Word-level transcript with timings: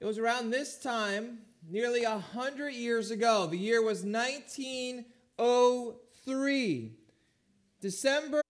It 0.00 0.06
was 0.06 0.18
around 0.18 0.50
this 0.50 0.78
time, 0.78 1.40
nearly 1.68 2.04
a 2.04 2.18
hundred 2.18 2.70
years 2.70 3.10
ago. 3.10 3.46
The 3.46 3.58
year 3.58 3.82
was 3.82 4.02
1903. 4.02 6.92
December 7.82 8.40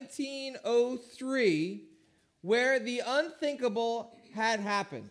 1903, 0.00 1.84
where 2.40 2.80
the 2.80 3.00
unthinkable 3.06 4.18
had 4.34 4.58
happened. 4.58 5.10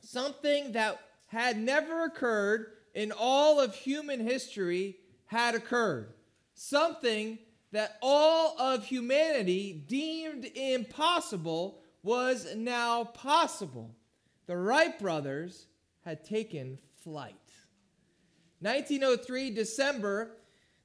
Something 0.00 0.70
that 0.72 1.00
had 1.26 1.58
never 1.58 2.04
occurred 2.04 2.66
in 2.94 3.10
all 3.10 3.58
of 3.58 3.74
human 3.74 4.20
history 4.20 4.98
had 5.26 5.56
occurred. 5.56 6.12
Something 6.54 7.40
that 7.72 7.98
all 8.00 8.56
of 8.60 8.84
humanity 8.84 9.72
deemed 9.88 10.44
impossible 10.54 11.80
was 12.04 12.54
now 12.54 13.02
possible. 13.04 13.96
The 14.48 14.56
Wright 14.56 14.98
brothers 14.98 15.66
had 16.06 16.24
taken 16.24 16.78
flight. 17.04 17.34
1903, 18.60 19.50
December, 19.50 20.30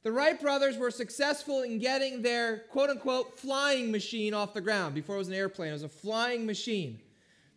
the 0.03 0.11
Wright 0.11 0.39
brothers 0.39 0.77
were 0.77 0.91
successful 0.91 1.61
in 1.61 1.79
getting 1.79 2.21
their 2.21 2.65
quote 2.69 2.89
unquote 2.89 3.39
flying 3.39 3.89
machine 3.89 4.33
off 4.33 4.53
the 4.53 4.59
ground. 4.59 4.93
Before 4.93 5.15
it 5.15 5.19
was 5.19 5.29
an 5.29 5.35
airplane, 5.35 5.69
it 5.69 5.73
was 5.73 5.83
a 5.83 5.89
flying 5.89 6.45
machine. 6.45 6.99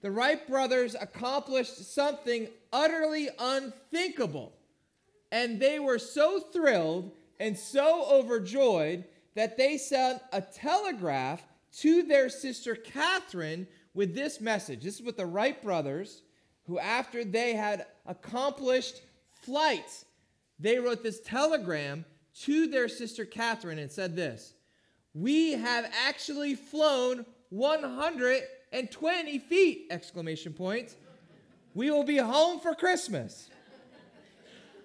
The 0.01 0.13
Wright 0.13 0.47
brothers 0.47 0.95
accomplished 0.95 1.93
something 1.93 2.51
utterly 2.73 3.29
unthinkable. 3.41 4.53
And 5.33 5.59
they 5.59 5.81
were 5.81 5.99
so 5.99 6.39
thrilled 6.39 7.11
and 7.41 7.59
so 7.59 8.07
overjoyed 8.09 9.03
that 9.35 9.57
they 9.57 9.77
sent 9.77 10.23
a 10.33 10.41
telegraph 10.41 11.43
to 11.79 12.05
their 12.05 12.29
sister 12.29 12.77
Katharine 12.77 13.67
with 13.97 14.15
this 14.15 14.41
message. 14.41 14.85
This 14.85 14.97
is 14.97 15.03
what 15.03 15.17
the 15.17 15.27
Wright 15.27 15.61
brothers, 15.61 16.23
who 16.67 16.79
after 16.79 17.25
they 17.25 17.55
had 17.55 17.87
accomplished 18.05 19.01
flight, 19.43 20.05
they 20.61 20.79
wrote 20.79 21.03
this 21.03 21.21
telegram 21.21 22.05
to 22.43 22.67
their 22.67 22.89
sister 22.89 23.25
Katharine 23.25 23.79
and 23.79 23.91
said 23.91 24.15
this 24.15 24.53
We 25.15 25.53
have 25.53 25.91
actually 26.07 26.55
flown 26.55 27.25
120 27.49 29.39
feet! 29.39 29.87
Exclamation 29.91 30.53
point. 30.53 30.95
We 31.75 31.91
will 31.91 32.05
be 32.05 32.19
home 32.19 32.61
for 32.61 32.75
Christmas. 32.75 33.51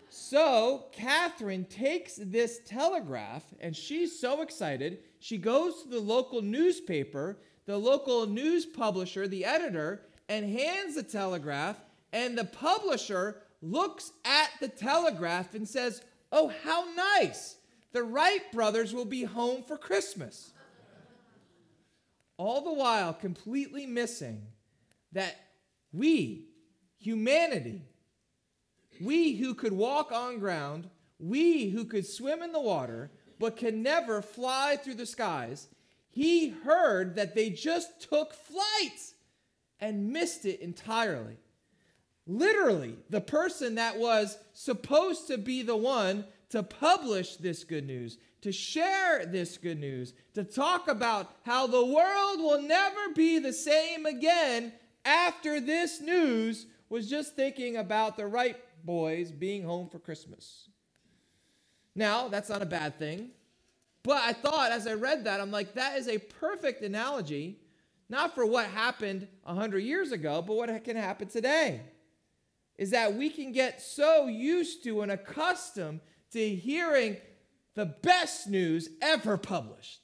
So 0.10 0.86
Katharine 0.92 1.66
takes 1.66 2.16
this 2.16 2.60
telegraph 2.66 3.44
and 3.62 3.76
she's 3.76 4.20
so 4.20 4.42
excited. 4.42 5.00
She 5.20 5.38
goes 5.38 5.84
to 5.84 5.90
the 5.90 6.02
local 6.02 6.42
newspaper, 6.42 7.38
the 7.72 7.78
local 7.78 8.28
news 8.28 8.66
publisher, 8.66 9.28
the 9.28 9.46
editor, 9.46 10.02
and 10.28 10.46
hands 10.46 10.96
the 10.96 11.04
telegraph. 11.04 11.78
And 12.12 12.38
the 12.38 12.44
publisher 12.46 13.38
looks 13.62 14.12
at 14.26 14.50
the 14.60 14.68
telegraph 14.68 15.56
and 15.56 15.68
says, 15.68 16.02
Oh, 16.34 16.52
how 16.64 16.86
nice! 16.96 17.56
The 17.94 18.04
Wright 18.04 18.42
brothers 18.52 18.94
will 18.94 19.06
be 19.06 19.24
home 19.24 19.64
for 19.64 19.78
Christmas. 19.78 20.52
All 22.38 22.62
the 22.62 22.74
while, 22.74 23.14
completely 23.14 23.86
missing 23.86 24.42
that 25.12 25.36
we, 25.94 26.48
humanity, 26.98 27.84
we 29.02 29.36
who 29.36 29.54
could 29.54 29.74
walk 29.74 30.12
on 30.12 30.40
ground, 30.40 30.90
we 31.20 31.70
who 31.70 31.86
could 31.86 32.06
swim 32.06 32.42
in 32.42 32.52
the 32.52 32.62
water, 32.62 33.12
but 33.40 33.58
can 33.58 33.84
never 33.84 34.22
fly 34.22 34.78
through 34.78 34.96
the 34.96 35.06
skies, 35.06 35.68
he 36.12 36.50
heard 36.50 37.16
that 37.16 37.36
they 37.36 37.50
just 37.50 38.02
took 38.10 38.34
flight 38.34 39.00
and 39.80 40.12
missed 40.12 40.46
it 40.46 40.60
entirely. 40.60 41.38
Literally, 42.28 42.96
the 43.10 43.22
person 43.22 43.76
that 43.76 43.98
was 43.98 44.38
supposed 44.54 45.28
to 45.28 45.38
be 45.38 45.64
the 45.64 45.76
one 45.76 46.26
to 46.50 46.62
publish 46.62 47.38
this 47.38 47.64
good 47.64 47.88
news, 47.88 48.18
to 48.42 48.52
share 48.52 49.26
this 49.26 49.58
good 49.58 49.80
news, 49.80 50.14
to 50.34 50.44
talk 50.44 50.88
about 50.88 51.34
how 51.44 51.66
the 51.66 51.86
world 51.86 52.40
will 52.40 52.62
never 52.62 53.10
be 53.16 53.40
the 53.40 53.54
same 53.54 54.06
again 54.06 54.74
after 55.06 55.60
this 55.60 56.02
news, 56.02 56.68
was 56.90 57.10
just 57.10 57.36
thinking 57.36 57.78
about 57.78 58.18
the 58.18 58.28
Wright 58.28 58.58
boys 58.84 59.32
being 59.32 59.64
home 59.64 59.90
for 59.90 59.98
Christmas. 59.98 60.68
Now, 61.96 62.28
that's 62.28 62.50
not 62.50 62.62
a 62.62 62.66
bad 62.66 63.00
thing. 63.00 63.32
But 64.04 64.18
I 64.18 64.34
thought 64.34 64.72
as 64.72 64.88
I 64.88 64.94
read 64.94 65.26
that, 65.26 65.40
I'm 65.40 65.52
like, 65.52 65.74
that 65.76 65.98
is 65.98 66.08
a 66.08 66.18
perfect 66.18 66.82
analogy, 66.82 67.60
not 68.10 68.34
for 68.34 68.46
what 68.46 68.66
happened 68.66 69.28
100 69.44 69.80
years 69.80 70.12
ago, 70.12 70.42
but 70.42 70.56
what 70.56 70.84
can 70.84 70.96
happen 70.96 71.28
today. 71.28 71.82
Is 72.78 72.92
that 72.92 73.14
we 73.14 73.30
can 73.30 73.52
get 73.52 73.82
so 73.82 74.28
used 74.28 74.84
to 74.86 75.02
and 75.02 75.12
accustomed 75.12 76.00
to 76.32 76.56
hearing 76.56 77.18
the 77.76 77.86
best 77.86 78.50
news 78.50 78.90
ever 79.02 79.38
published 79.38 80.02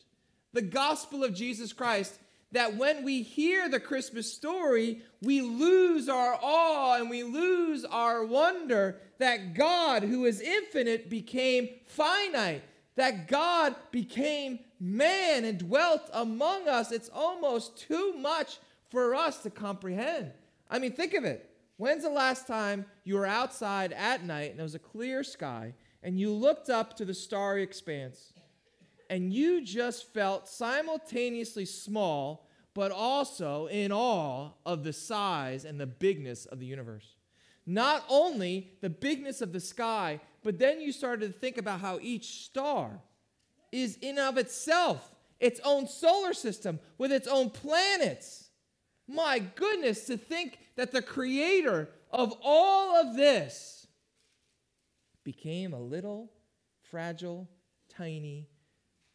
the 0.57 0.62
gospel 0.63 1.24
of 1.24 1.36
Jesus 1.36 1.72
Christ 1.72 2.19
that 2.52 2.78
when 2.78 3.03
we 3.03 3.22
hear 3.22 3.69
the 3.69 3.80
Christmas 3.80 4.34
story, 4.34 5.03
we 5.22 5.41
lose 5.41 6.09
our 6.09 6.36
awe 6.41 6.96
and 6.96 7.12
we 7.12 7.22
lose 7.22 7.86
our 7.86 8.25
wonder 8.25 9.00
that 9.19 9.53
God, 9.53 10.02
who 10.02 10.25
is 10.25 10.41
infinite, 10.41 11.12
became 11.12 11.69
finite, 11.86 12.63
that 12.97 13.28
God 13.28 13.75
became 13.91 14.59
man 14.80 15.46
and 15.46 15.58
dwelt 15.59 16.09
among 16.12 16.68
us. 16.68 16.91
It's 16.91 17.09
almost 17.13 17.78
too 17.78 18.13
much 18.18 18.58
for 18.90 19.16
us 19.16 19.44
to 19.44 19.50
comprehend. 19.50 20.31
I 20.69 20.80
mean, 20.80 20.91
think 20.91 21.13
of 21.13 21.24
it. 21.24 21.50
When's 21.78 22.03
the 22.03 22.09
last 22.09 22.47
time 22.47 22.86
you 23.03 23.16
were 23.16 23.25
outside 23.25 23.94
at 23.94 24.24
night 24.24 24.50
and 24.50 24.59
there 24.59 24.63
was 24.63 24.75
a 24.75 24.80
clear 24.80 25.24
sky 25.24 25.74
and 26.02 26.19
you 26.19 26.34
looked 26.34 26.69
up 26.69 26.97
to 26.97 27.06
the 27.06 27.13
starry 27.13 27.62
expanse 27.62 28.34
and 29.12 29.31
you 29.31 29.63
just 29.63 30.12
felt 30.12 30.50
simultaneously 30.50 31.66
small, 31.66 32.47
but 32.74 32.91
also 32.91 33.68
in 33.68 33.91
awe 33.91 34.50
of 34.66 34.84
the 34.84 34.94
size 34.94 35.66
and 35.66 35.80
the 35.80 35.86
bigness 35.86 36.46
of 36.47 36.59
the 36.59 36.66
universe. 36.66 37.16
Not 37.66 38.06
only 38.09 38.72
the 38.81 38.90
bigness 38.90 39.41
of 39.41 39.53
the 39.53 39.59
sky, 39.59 40.19
but 40.47 40.59
then 40.59 40.80
you 40.80 40.94
started 40.94 41.34
to 41.34 41.38
think 41.38 41.58
about 41.58 41.81
how 41.81 42.00
each 42.02 42.46
star 42.46 43.02
is 43.69 43.97
in 43.97 44.18
of 44.18 44.38
itself 44.38 45.13
its 45.41 45.59
own 45.66 45.90
solar 45.90 46.34
system 46.34 46.80
with 46.97 47.12
its 47.12 47.28
own 47.28 47.50
planets. 47.50 48.47
My 49.09 49.40
goodness, 49.40 50.06
to 50.06 50.16
think 50.16 50.59
that 50.78 50.94
the 50.94 51.02
creator 51.02 51.90
of 52.12 52.34
all 52.41 52.96
of 52.96 53.18
this 53.18 53.88
became 55.25 55.74
a 55.74 55.81
little, 55.81 56.31
fragile, 56.90 57.50
tiny 57.90 58.47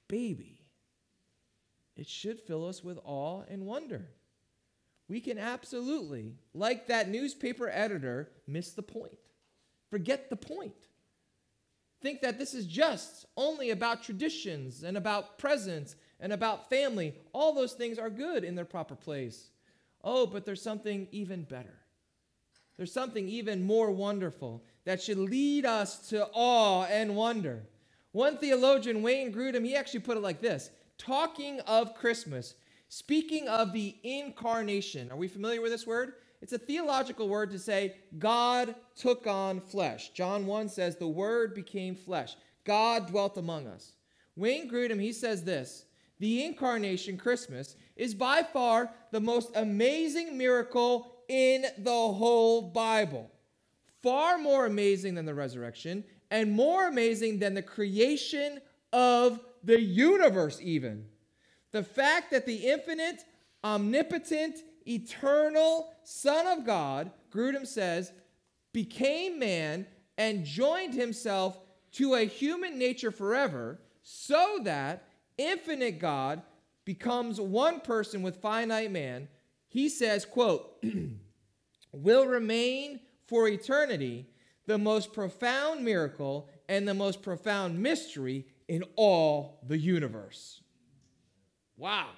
baby. 0.08 0.66
It 1.96 2.08
should 2.08 2.40
fill 2.40 2.68
us 2.68 2.84
with 2.84 2.98
awe 3.04 3.44
and 3.48 3.64
wonder. 3.64 4.10
We 5.08 5.22
can 5.22 5.38
absolutely, 5.38 6.34
like 6.52 6.88
that 6.88 7.08
newspaper 7.08 7.70
editor, 7.70 8.28
miss 8.46 8.72
the 8.72 8.82
point, 8.82 9.16
forget 9.88 10.28
the 10.28 10.36
point. 10.36 10.88
Think 12.02 12.20
that 12.22 12.38
this 12.38 12.52
is 12.52 12.66
just 12.66 13.26
only 13.36 13.70
about 13.70 14.02
traditions 14.02 14.82
and 14.82 14.96
about 14.96 15.38
presents 15.38 15.94
and 16.18 16.32
about 16.32 16.68
family. 16.68 17.14
All 17.32 17.54
those 17.54 17.72
things 17.72 17.98
are 17.98 18.10
good 18.10 18.42
in 18.42 18.56
their 18.56 18.64
proper 18.64 18.96
place. 18.96 19.50
Oh, 20.02 20.26
but 20.26 20.44
there's 20.44 20.62
something 20.62 21.06
even 21.12 21.44
better. 21.44 21.78
There's 22.76 22.92
something 22.92 23.28
even 23.28 23.62
more 23.62 23.92
wonderful 23.92 24.64
that 24.84 25.00
should 25.00 25.18
lead 25.18 25.64
us 25.64 26.08
to 26.08 26.28
awe 26.32 26.84
and 26.86 27.14
wonder. 27.14 27.62
One 28.10 28.36
theologian, 28.36 29.02
Wayne 29.02 29.32
Grudem, 29.32 29.64
he 29.64 29.76
actually 29.76 30.00
put 30.00 30.16
it 30.16 30.22
like 30.22 30.40
this 30.40 30.70
talking 30.98 31.60
of 31.60 31.94
Christmas, 31.94 32.54
speaking 32.88 33.48
of 33.48 33.72
the 33.72 33.96
incarnation. 34.02 35.10
Are 35.12 35.16
we 35.16 35.28
familiar 35.28 35.60
with 35.60 35.70
this 35.70 35.86
word? 35.86 36.14
It's 36.42 36.52
a 36.52 36.58
theological 36.58 37.28
word 37.28 37.50
to 37.52 37.58
say 37.58 37.96
God 38.18 38.74
took 38.94 39.26
on 39.26 39.60
flesh. 39.60 40.10
John 40.10 40.44
1 40.44 40.68
says 40.68 40.96
the 40.96 41.08
word 41.08 41.54
became 41.54 41.94
flesh. 41.94 42.36
God 42.64 43.06
dwelt 43.06 43.38
among 43.38 43.66
us. 43.66 43.92
Wayne 44.36 44.70
Grudem, 44.70 45.00
he 45.00 45.12
says 45.12 45.44
this 45.44 45.86
the 46.18 46.44
incarnation, 46.44 47.16
Christmas, 47.16 47.76
is 47.96 48.14
by 48.14 48.42
far 48.42 48.90
the 49.10 49.20
most 49.20 49.50
amazing 49.56 50.36
miracle 50.36 51.14
in 51.28 51.64
the 51.78 51.90
whole 51.90 52.60
Bible 52.60 53.30
far 54.02 54.36
more 54.36 54.66
amazing 54.66 55.14
than 55.14 55.24
the 55.24 55.34
resurrection 55.34 56.04
and 56.30 56.50
more 56.52 56.88
amazing 56.88 57.38
than 57.38 57.54
the 57.54 57.62
creation 57.62 58.60
of 58.92 59.40
the 59.62 59.80
universe, 59.80 60.58
even. 60.60 61.06
The 61.70 61.84
fact 61.84 62.30
that 62.32 62.46
the 62.46 62.68
infinite, 62.68 63.22
omnipotent, 63.64 64.58
eternal 64.86 65.92
Son 66.04 66.46
of 66.46 66.64
God, 66.64 67.10
Grudem 67.30 67.66
says, 67.66 68.12
became 68.72 69.38
man 69.38 69.86
and 70.18 70.44
joined 70.44 70.94
himself 70.94 71.58
to 71.92 72.14
a 72.14 72.24
human 72.24 72.78
nature 72.78 73.10
forever 73.10 73.80
so 74.02 74.60
that 74.64 75.08
infinite 75.38 75.98
God 75.98 76.42
becomes 76.84 77.40
one 77.40 77.80
person 77.80 78.22
with 78.22 78.40
finite 78.40 78.90
man. 78.90 79.28
He 79.68 79.88
says, 79.88 80.24
quote, 80.24 80.82
will 81.92 82.26
remain 82.26 83.00
for 83.26 83.48
eternity 83.48 84.26
the 84.66 84.78
most 84.78 85.12
profound 85.12 85.84
miracle 85.84 86.48
and 86.68 86.86
the 86.86 86.94
most 86.94 87.22
profound 87.22 87.78
mystery 87.78 88.46
in 88.68 88.84
all 88.96 89.60
the 89.66 89.78
universe. 89.78 90.60
Wow. 91.76 92.08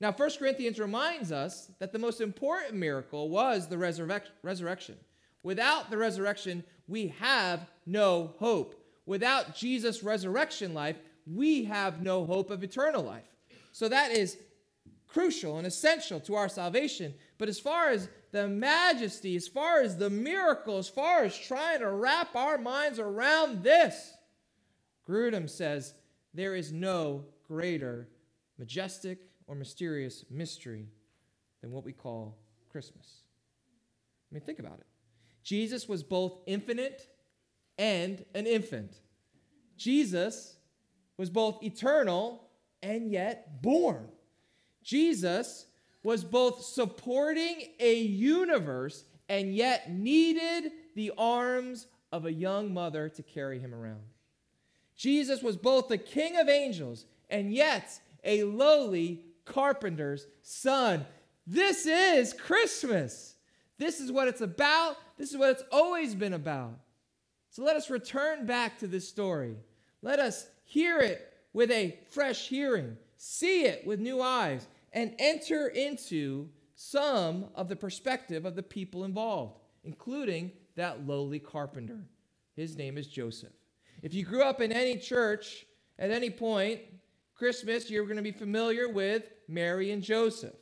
Now, 0.00 0.12
1 0.12 0.30
Corinthians 0.38 0.78
reminds 0.78 1.32
us 1.32 1.70
that 1.80 1.92
the 1.92 1.98
most 1.98 2.20
important 2.20 2.74
miracle 2.74 3.28
was 3.28 3.68
the 3.68 3.76
resurrec- 3.76 4.30
resurrection. 4.42 4.96
Without 5.42 5.90
the 5.90 5.96
resurrection, 5.96 6.62
we 6.86 7.08
have 7.18 7.66
no 7.84 8.34
hope. 8.38 8.74
Without 9.06 9.56
Jesus' 9.56 10.02
resurrection 10.02 10.72
life, 10.72 10.96
we 11.26 11.64
have 11.64 12.02
no 12.02 12.24
hope 12.24 12.50
of 12.50 12.62
eternal 12.62 13.02
life. 13.02 13.24
So 13.72 13.88
that 13.88 14.12
is 14.12 14.38
crucial 15.08 15.58
and 15.58 15.66
essential 15.66 16.20
to 16.20 16.34
our 16.34 16.48
salvation. 16.48 17.14
But 17.38 17.48
as 17.48 17.58
far 17.58 17.88
as 17.88 18.08
the 18.30 18.46
majesty, 18.46 19.36
as 19.36 19.48
far 19.48 19.80
as 19.80 19.96
the 19.96 20.10
miracle, 20.10 20.78
as 20.78 20.88
far 20.88 21.24
as 21.24 21.36
trying 21.36 21.80
to 21.80 21.90
wrap 21.90 22.36
our 22.36 22.58
minds 22.58 22.98
around 22.98 23.62
this, 23.62 24.12
Grudem 25.08 25.48
says 25.48 25.94
there 26.34 26.54
is 26.54 26.72
no 26.72 27.24
greater 27.46 28.08
majestic 28.58 29.27
or 29.48 29.54
mysterious 29.54 30.24
mystery 30.30 30.86
than 31.60 31.72
what 31.72 31.84
we 31.84 31.92
call 31.92 32.38
Christmas. 32.70 33.22
I 34.30 34.34
mean, 34.34 34.42
think 34.42 34.58
about 34.58 34.78
it. 34.78 34.86
Jesus 35.42 35.88
was 35.88 36.02
both 36.02 36.38
infinite 36.46 37.08
and 37.78 38.24
an 38.34 38.46
infant. 38.46 39.00
Jesus 39.76 40.56
was 41.16 41.30
both 41.30 41.62
eternal 41.62 42.48
and 42.82 43.10
yet 43.10 43.62
born. 43.62 44.08
Jesus 44.82 45.66
was 46.02 46.22
both 46.24 46.62
supporting 46.62 47.62
a 47.80 48.00
universe 48.00 49.04
and 49.28 49.54
yet 49.54 49.90
needed 49.90 50.72
the 50.94 51.12
arms 51.16 51.86
of 52.12 52.26
a 52.26 52.32
young 52.32 52.72
mother 52.72 53.08
to 53.08 53.22
carry 53.22 53.58
him 53.58 53.74
around. 53.74 54.02
Jesus 54.96 55.42
was 55.42 55.56
both 55.56 55.88
the 55.88 55.98
king 55.98 56.36
of 56.38 56.48
angels 56.48 57.06
and 57.30 57.52
yet 57.52 58.00
a 58.24 58.42
lowly 58.44 59.22
carpenter's 59.48 60.26
son. 60.42 61.06
This 61.46 61.86
is 61.86 62.32
Christmas. 62.32 63.36
This 63.78 64.00
is 64.00 64.12
what 64.12 64.28
it's 64.28 64.40
about. 64.40 64.96
This 65.16 65.30
is 65.30 65.36
what 65.36 65.50
it's 65.50 65.62
always 65.72 66.14
been 66.14 66.34
about. 66.34 66.78
So 67.50 67.64
let 67.64 67.76
us 67.76 67.90
return 67.90 68.46
back 68.46 68.78
to 68.78 68.86
this 68.86 69.08
story. 69.08 69.56
Let 70.02 70.18
us 70.18 70.48
hear 70.64 70.98
it 70.98 71.32
with 71.52 71.70
a 71.70 71.98
fresh 72.10 72.48
hearing, 72.48 72.96
see 73.16 73.64
it 73.64 73.86
with 73.86 73.98
new 73.98 74.20
eyes, 74.20 74.68
and 74.92 75.14
enter 75.18 75.68
into 75.68 76.48
some 76.74 77.46
of 77.54 77.68
the 77.68 77.76
perspective 77.76 78.44
of 78.44 78.54
the 78.54 78.62
people 78.62 79.04
involved, 79.04 79.58
including 79.84 80.52
that 80.76 81.06
lowly 81.06 81.38
carpenter. 81.38 81.98
His 82.54 82.76
name 82.76 82.98
is 82.98 83.06
Joseph. 83.06 83.52
If 84.02 84.14
you 84.14 84.24
grew 84.24 84.42
up 84.42 84.60
in 84.60 84.70
any 84.70 84.96
church 84.96 85.66
at 85.98 86.10
any 86.10 86.30
point, 86.30 86.80
Christmas, 87.34 87.90
you're 87.90 88.04
going 88.04 88.16
to 88.16 88.22
be 88.22 88.32
familiar 88.32 88.88
with 88.88 89.24
Mary 89.48 89.90
and 89.90 90.02
Joseph. 90.02 90.54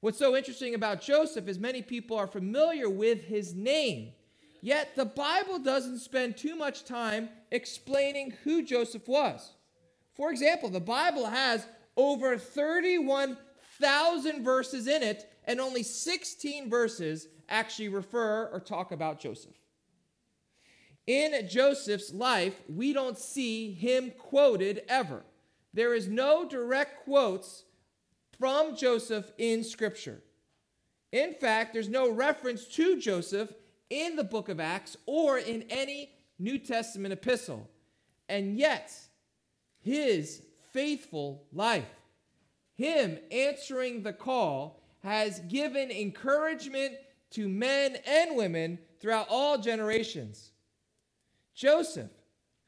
What's 0.00 0.18
so 0.18 0.34
interesting 0.34 0.74
about 0.74 1.02
Joseph 1.02 1.46
is 1.46 1.58
many 1.58 1.82
people 1.82 2.16
are 2.16 2.26
familiar 2.26 2.88
with 2.88 3.24
his 3.24 3.54
name, 3.54 4.12
yet 4.62 4.96
the 4.96 5.04
Bible 5.04 5.58
doesn't 5.58 5.98
spend 5.98 6.38
too 6.38 6.56
much 6.56 6.84
time 6.84 7.28
explaining 7.50 8.32
who 8.44 8.62
Joseph 8.62 9.06
was. 9.06 9.52
For 10.14 10.30
example, 10.30 10.70
the 10.70 10.80
Bible 10.80 11.26
has 11.26 11.66
over 11.96 12.38
31,000 12.38 14.42
verses 14.42 14.86
in 14.86 15.02
it, 15.02 15.30
and 15.44 15.60
only 15.60 15.82
16 15.82 16.70
verses 16.70 17.28
actually 17.48 17.88
refer 17.88 18.46
or 18.46 18.60
talk 18.60 18.92
about 18.92 19.20
Joseph. 19.20 19.56
In 21.06 21.48
Joseph's 21.48 22.14
life, 22.14 22.54
we 22.68 22.92
don't 22.92 23.18
see 23.18 23.72
him 23.72 24.12
quoted 24.16 24.82
ever. 24.88 25.24
There 25.74 25.92
is 25.92 26.08
no 26.08 26.48
direct 26.48 27.04
quotes 27.04 27.64
from 28.40 28.74
Joseph 28.74 29.30
in 29.36 29.62
Scripture. 29.62 30.22
In 31.12 31.34
fact, 31.34 31.74
there's 31.74 31.90
no 31.90 32.10
reference 32.10 32.64
to 32.68 32.98
Joseph 32.98 33.52
in 33.90 34.16
the 34.16 34.24
book 34.24 34.48
of 34.48 34.58
Acts 34.58 34.96
or 35.04 35.36
in 35.36 35.64
any 35.68 36.10
New 36.38 36.58
Testament 36.58 37.12
epistle. 37.12 37.68
And 38.30 38.58
yet, 38.58 38.94
his 39.78 40.40
faithful 40.72 41.44
life, 41.52 41.84
him 42.76 43.18
answering 43.30 44.02
the 44.02 44.14
call, 44.14 44.80
has 45.02 45.40
given 45.40 45.90
encouragement 45.90 46.94
to 47.32 47.46
men 47.46 47.98
and 48.06 48.36
women 48.36 48.78
throughout 49.00 49.26
all 49.28 49.58
generations. 49.58 50.52
Joseph, 51.54 52.10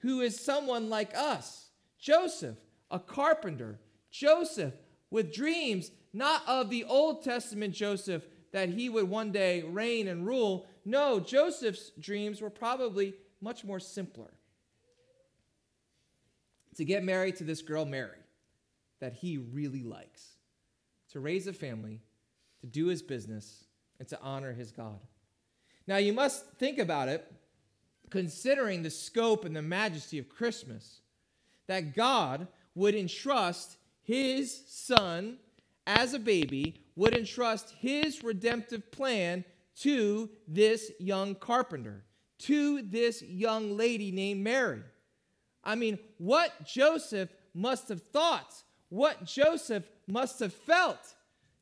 who 0.00 0.20
is 0.20 0.38
someone 0.38 0.90
like 0.90 1.16
us, 1.16 1.70
Joseph, 1.98 2.58
a 2.90 2.98
carpenter, 2.98 3.78
Joseph, 4.10 4.74
with 5.12 5.32
dreams 5.32 5.92
not 6.12 6.42
of 6.48 6.70
the 6.70 6.84
Old 6.84 7.22
Testament 7.22 7.74
Joseph 7.74 8.26
that 8.50 8.70
he 8.70 8.88
would 8.88 9.08
one 9.08 9.30
day 9.30 9.62
reign 9.62 10.08
and 10.08 10.26
rule. 10.26 10.66
No, 10.84 11.20
Joseph's 11.20 11.90
dreams 12.00 12.40
were 12.40 12.50
probably 12.50 13.14
much 13.40 13.62
more 13.62 13.78
simpler. 13.78 14.32
To 16.76 16.84
get 16.84 17.04
married 17.04 17.36
to 17.36 17.44
this 17.44 17.62
girl, 17.62 17.84
Mary, 17.84 18.18
that 19.00 19.12
he 19.12 19.36
really 19.36 19.82
likes, 19.82 20.36
to 21.10 21.20
raise 21.20 21.46
a 21.46 21.52
family, 21.52 22.00
to 22.62 22.66
do 22.66 22.86
his 22.86 23.02
business, 23.02 23.64
and 23.98 24.08
to 24.08 24.18
honor 24.22 24.52
his 24.52 24.72
God. 24.72 24.98
Now, 25.86 25.98
you 25.98 26.14
must 26.14 26.46
think 26.58 26.78
about 26.78 27.08
it, 27.08 27.30
considering 28.08 28.82
the 28.82 28.90
scope 28.90 29.44
and 29.44 29.54
the 29.54 29.62
majesty 29.62 30.18
of 30.18 30.28
Christmas, 30.30 31.00
that 31.66 31.94
God 31.94 32.46
would 32.74 32.94
entrust 32.94 33.76
his 34.02 34.62
son 34.68 35.38
as 35.86 36.14
a 36.14 36.18
baby, 36.18 36.76
would 36.94 37.14
entrust 37.14 37.74
his 37.78 38.22
redemptive 38.22 38.90
plan 38.92 39.44
to 39.76 40.28
this 40.46 40.92
young 40.98 41.34
carpenter, 41.34 42.04
to 42.38 42.82
this 42.82 43.22
young 43.22 43.76
lady 43.76 44.10
named 44.10 44.42
Mary. 44.42 44.82
I 45.64 45.74
mean, 45.74 45.98
what 46.18 46.64
Joseph 46.64 47.30
must 47.54 47.88
have 47.88 48.02
thought, 48.02 48.54
what 48.88 49.24
Joseph 49.24 49.88
must 50.06 50.40
have 50.40 50.52
felt. 50.52 51.14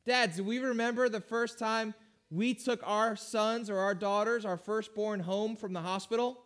Dads, 0.06 0.36
do 0.36 0.44
we 0.44 0.58
remember 0.58 1.08
the 1.08 1.20
first 1.20 1.58
time 1.58 1.94
we 2.30 2.54
took 2.54 2.80
our 2.84 3.16
sons 3.16 3.70
or 3.70 3.78
our 3.78 3.94
daughters, 3.94 4.44
our 4.44 4.56
firstborn, 4.56 5.20
home 5.20 5.56
from 5.56 5.72
the 5.72 5.80
hospital? 5.80 6.42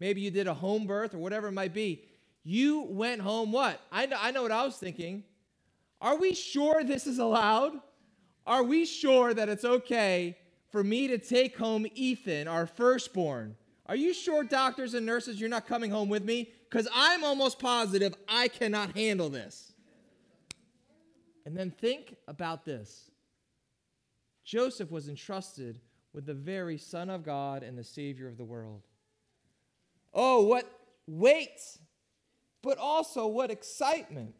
Maybe 0.00 0.20
you 0.20 0.30
did 0.30 0.46
a 0.46 0.54
home 0.54 0.86
birth 0.86 1.14
or 1.14 1.18
whatever 1.18 1.48
it 1.48 1.52
might 1.52 1.74
be. 1.74 2.04
You 2.44 2.82
went 2.82 3.20
home 3.20 3.52
what? 3.52 3.80
I 3.92 4.06
know, 4.06 4.16
I 4.20 4.30
know 4.30 4.42
what 4.42 4.52
I 4.52 4.64
was 4.64 4.76
thinking. 4.76 5.24
Are 6.00 6.16
we 6.16 6.34
sure 6.34 6.84
this 6.84 7.06
is 7.06 7.18
allowed? 7.18 7.72
Are 8.46 8.62
we 8.62 8.86
sure 8.86 9.34
that 9.34 9.48
it's 9.48 9.64
okay 9.64 10.36
for 10.70 10.82
me 10.82 11.08
to 11.08 11.18
take 11.18 11.56
home 11.56 11.86
Ethan, 11.94 12.48
our 12.48 12.66
firstborn? 12.66 13.56
Are 13.86 13.96
you 13.96 14.12
sure, 14.12 14.44
doctors 14.44 14.94
and 14.94 15.04
nurses, 15.04 15.40
you're 15.40 15.48
not 15.48 15.66
coming 15.66 15.90
home 15.90 16.08
with 16.08 16.24
me? 16.24 16.50
Because 16.70 16.88
I'm 16.94 17.24
almost 17.24 17.58
positive 17.58 18.14
I 18.28 18.48
cannot 18.48 18.94
handle 18.96 19.30
this. 19.30 19.72
And 21.46 21.56
then 21.56 21.70
think 21.70 22.16
about 22.26 22.64
this 22.64 23.10
Joseph 24.44 24.90
was 24.90 25.08
entrusted 25.08 25.80
with 26.12 26.26
the 26.26 26.34
very 26.34 26.78
Son 26.78 27.10
of 27.10 27.22
God 27.22 27.62
and 27.62 27.76
the 27.76 27.84
Savior 27.84 28.28
of 28.28 28.36
the 28.36 28.44
world. 28.44 28.82
Oh, 30.14 30.42
what 30.44 30.70
weight 31.06 31.60
but 32.62 32.78
also 32.78 33.26
what 33.26 33.50
excitement. 33.50 34.34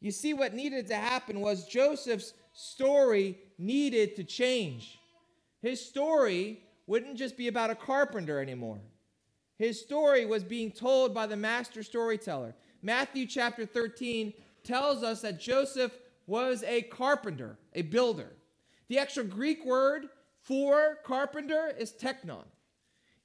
You 0.00 0.10
see, 0.10 0.34
what 0.34 0.54
needed 0.54 0.86
to 0.88 0.96
happen 0.96 1.40
was 1.40 1.66
Joseph's 1.66 2.34
story 2.52 3.38
needed 3.58 4.16
to 4.16 4.24
change. 4.24 4.98
His 5.62 5.84
story 5.84 6.60
wouldn't 6.86 7.16
just 7.16 7.36
be 7.36 7.48
about 7.48 7.70
a 7.70 7.74
carpenter 7.74 8.40
anymore. 8.40 8.80
His 9.58 9.80
story 9.80 10.26
was 10.26 10.44
being 10.44 10.70
told 10.70 11.14
by 11.14 11.26
the 11.26 11.36
master 11.36 11.82
storyteller. 11.82 12.54
Matthew 12.82 13.26
chapter 13.26 13.64
13 13.64 14.34
tells 14.62 15.02
us 15.02 15.22
that 15.22 15.40
Joseph 15.40 15.92
was 16.26 16.62
a 16.64 16.82
carpenter, 16.82 17.58
a 17.74 17.82
builder. 17.82 18.32
The 18.88 18.98
extra 18.98 19.24
Greek 19.24 19.64
word 19.64 20.08
for 20.42 20.98
carpenter 21.04 21.72
is 21.78 21.92
tekton. 21.92 22.44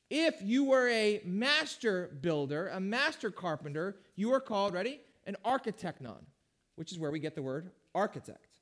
If 0.10 0.42
you 0.42 0.64
were 0.64 0.90
a 0.90 1.22
master 1.24 2.18
builder, 2.22 2.70
a 2.70 2.80
master 2.80 3.30
carpenter, 3.30 3.98
you 4.16 4.34
are 4.34 4.40
called, 4.40 4.74
ready? 4.74 5.02
An 5.26 5.36
architecton, 5.46 6.24
which 6.76 6.92
is 6.92 6.98
where 6.98 7.12
we 7.12 7.20
get 7.20 7.36
the 7.36 7.42
word 7.42 7.72
architect. 7.94 8.60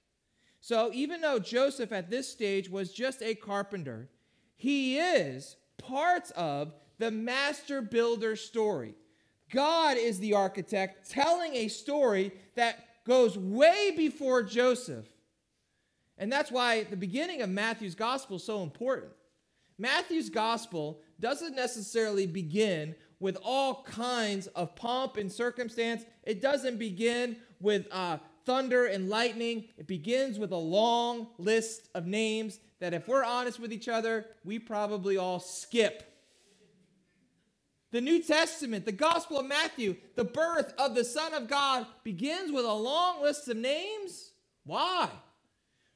So 0.59 0.91
even 0.93 1.21
though 1.21 1.39
Joseph 1.39 1.91
at 1.91 2.09
this 2.09 2.29
stage 2.29 2.69
was 2.69 2.91
just 2.91 3.21
a 3.21 3.35
carpenter, 3.35 4.09
he 4.57 4.97
is 4.97 5.55
part 5.77 6.31
of 6.31 6.73
the 6.97 7.11
master 7.11 7.81
builder 7.81 8.35
story. 8.35 8.95
God 9.51 9.97
is 9.97 10.19
the 10.19 10.33
architect 10.33 11.09
telling 11.09 11.55
a 11.55 11.69
story 11.69 12.33
that 12.55 13.05
goes 13.05 13.37
way 13.37 13.93
before 13.95 14.43
Joseph. 14.43 15.07
And 16.17 16.31
that's 16.31 16.51
why 16.51 16.83
the 16.83 16.97
beginning 16.97 17.41
of 17.41 17.49
Matthew's 17.49 17.95
gospel 17.95 18.37
is 18.37 18.43
so 18.43 18.63
important. 18.63 19.13
Matthew's 19.77 20.29
gospel 20.29 20.99
doesn't 21.19 21.55
necessarily 21.55 22.27
begin 22.27 22.95
with 23.19 23.38
all 23.43 23.83
kinds 23.83 24.47
of 24.47 24.75
pomp 24.75 25.17
and 25.17 25.31
circumstance. 25.31 26.03
It 26.24 26.41
doesn't 26.41 26.77
begin 26.77 27.38
with 27.59 27.88
uh, 27.91 28.17
thunder 28.45 28.86
and 28.86 29.09
lightning. 29.09 29.65
It 29.77 29.88
begins 29.88 30.38
with 30.38 30.51
a 30.51 30.57
long 30.57 31.27
list 31.38 31.89
of 31.95 32.05
names 32.05 32.59
that, 32.79 32.93
if 32.93 33.07
we're 33.07 33.24
honest 33.24 33.59
with 33.59 33.74
each 33.74 33.88
other, 33.88 34.25
we 34.43 34.59
probably 34.59 35.17
all 35.17 35.39
skip. 35.39 36.03
The 37.91 38.01
New 38.01 38.21
Testament, 38.21 38.86
the 38.86 38.91
Gospel 38.91 39.39
of 39.39 39.45
Matthew, 39.45 39.95
the 40.15 40.25
birth 40.25 40.74
of 40.77 40.93
the 40.93 41.05
Son 41.05 41.33
of 41.33 41.47
God 41.47 41.88
begins 42.03 42.51
with 42.51 42.65
a 42.65 42.74
long 42.74 43.21
list 43.21 43.47
of 43.47 43.57
names. 43.57 44.31
Why? 44.65 45.09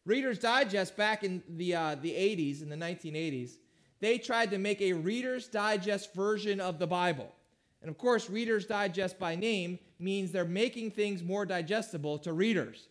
Reader's 0.06 0.40
Digest 0.40 0.96
back 0.98 1.24
in 1.24 1.44
the, 1.48 1.76
uh, 1.76 1.96
the 1.96 2.12
80s, 2.12 2.62
in 2.62 2.70
the 2.70 2.76
1980s, 2.76 3.58
they 4.02 4.18
tried 4.18 4.52
to 4.52 4.58
make 4.58 4.82
a 4.82 4.94
Reader's 4.94 5.48
Digest 5.48 6.14
version 6.14 6.60
of 6.60 6.80
the 6.80 6.88
Bible. 6.88 7.34
And 7.82 7.90
of 7.90 7.98
course, 7.98 8.30
Reader's 8.30 8.66
Digest 8.66 9.18
by 9.18 9.36
name 9.36 9.80
means 10.00 10.32
they're 10.32 10.44
making 10.46 10.92
things 10.92 11.24
more 11.24 11.46
digestible 11.46 12.20
to 12.20 12.34
readers. 12.34 12.90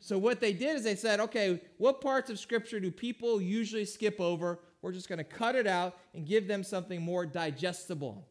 So 0.00 0.18
what 0.18 0.40
they 0.40 0.52
did 0.52 0.76
is 0.76 0.84
they 0.84 0.94
said, 0.94 1.20
okay, 1.20 1.60
what 1.78 2.00
parts 2.00 2.30
of 2.30 2.38
Scripture 2.38 2.80
do 2.80 2.90
people 2.90 3.40
usually 3.40 3.84
skip 3.84 4.20
over? 4.20 4.58
We're 4.82 4.92
just 4.92 5.08
going 5.08 5.18
to 5.18 5.24
cut 5.24 5.56
it 5.56 5.66
out 5.66 5.96
and 6.14 6.26
give 6.26 6.48
them 6.48 6.62
something 6.62 7.02
more 7.02 7.26
digestible. 7.26 8.26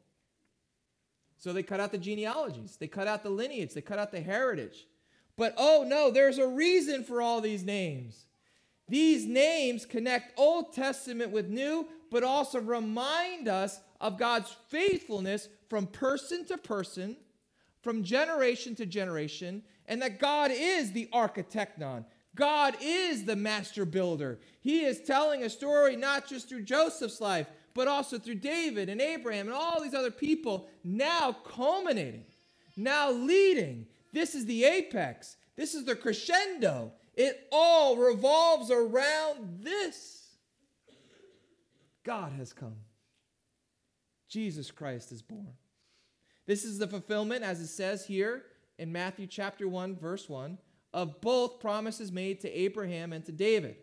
So 1.37 1.53
they 1.53 1.63
cut 1.63 1.79
out 1.79 1.91
the 1.91 1.97
genealogies, 1.97 2.77
they 2.77 2.87
cut 2.87 3.07
out 3.07 3.23
the 3.23 3.29
lineage, 3.29 3.73
they 3.73 3.81
cut 3.81 3.99
out 3.99 4.11
the 4.11 4.21
heritage. 4.21 4.87
But 5.35 5.53
oh 5.57 5.83
no, 5.85 6.09
there's 6.09 6.37
a 6.37 6.47
reason 6.47 7.03
for 7.03 7.21
all 7.21 7.41
these 7.41 7.63
names. 7.63 8.25
These 8.87 9.25
names 9.25 9.85
connect 9.85 10.37
Old 10.39 10.73
Testament 10.73 11.31
with 11.31 11.49
New, 11.49 11.87
but 12.11 12.23
also 12.23 12.59
remind 12.59 13.47
us 13.47 13.79
of 13.99 14.19
God's 14.19 14.55
faithfulness 14.69 15.49
from 15.69 15.87
person 15.87 16.45
to 16.45 16.57
person, 16.57 17.17
from 17.81 18.03
generation 18.03 18.75
to 18.75 18.85
generation, 18.85 19.63
and 19.87 20.01
that 20.01 20.19
God 20.19 20.51
is 20.53 20.91
the 20.91 21.09
architecton. 21.13 22.05
God 22.35 22.75
is 22.81 23.25
the 23.25 23.35
master 23.35 23.85
builder. 23.85 24.39
He 24.61 24.83
is 24.83 25.01
telling 25.01 25.43
a 25.43 25.49
story 25.49 25.95
not 25.95 26.27
just 26.27 26.49
through 26.49 26.63
Joseph's 26.63 27.21
life, 27.21 27.47
but 27.73 27.87
also 27.87 28.19
through 28.19 28.35
David 28.35 28.89
and 28.89 29.01
Abraham 29.01 29.47
and 29.47 29.55
all 29.55 29.81
these 29.81 29.93
other 29.93 30.11
people, 30.11 30.67
now 30.83 31.35
culminating, 31.45 32.25
now 32.77 33.11
leading. 33.11 33.87
This 34.13 34.35
is 34.35 34.45
the 34.45 34.63
apex. 34.63 35.37
This 35.55 35.73
is 35.73 35.85
the 35.85 35.95
crescendo. 35.95 36.91
It 37.15 37.47
all 37.51 37.95
revolves 37.95 38.69
around 38.69 39.59
this. 39.61 40.27
God 42.03 42.33
has 42.33 42.53
come. 42.53 42.75
Jesus 44.27 44.69
Christ 44.69 45.11
is 45.11 45.21
born. 45.21 45.53
This 46.45 46.63
is 46.65 46.77
the 46.77 46.87
fulfillment, 46.87 47.43
as 47.43 47.61
it 47.61 47.67
says 47.67 48.05
here 48.05 48.43
in 48.77 48.91
Matthew 48.91 49.27
chapter 49.27 49.67
1, 49.67 49.95
verse 49.95 50.29
1, 50.29 50.57
of 50.93 51.21
both 51.21 51.59
promises 51.59 52.11
made 52.11 52.41
to 52.41 52.51
Abraham 52.51 53.13
and 53.13 53.25
to 53.25 53.31
David. 53.31 53.77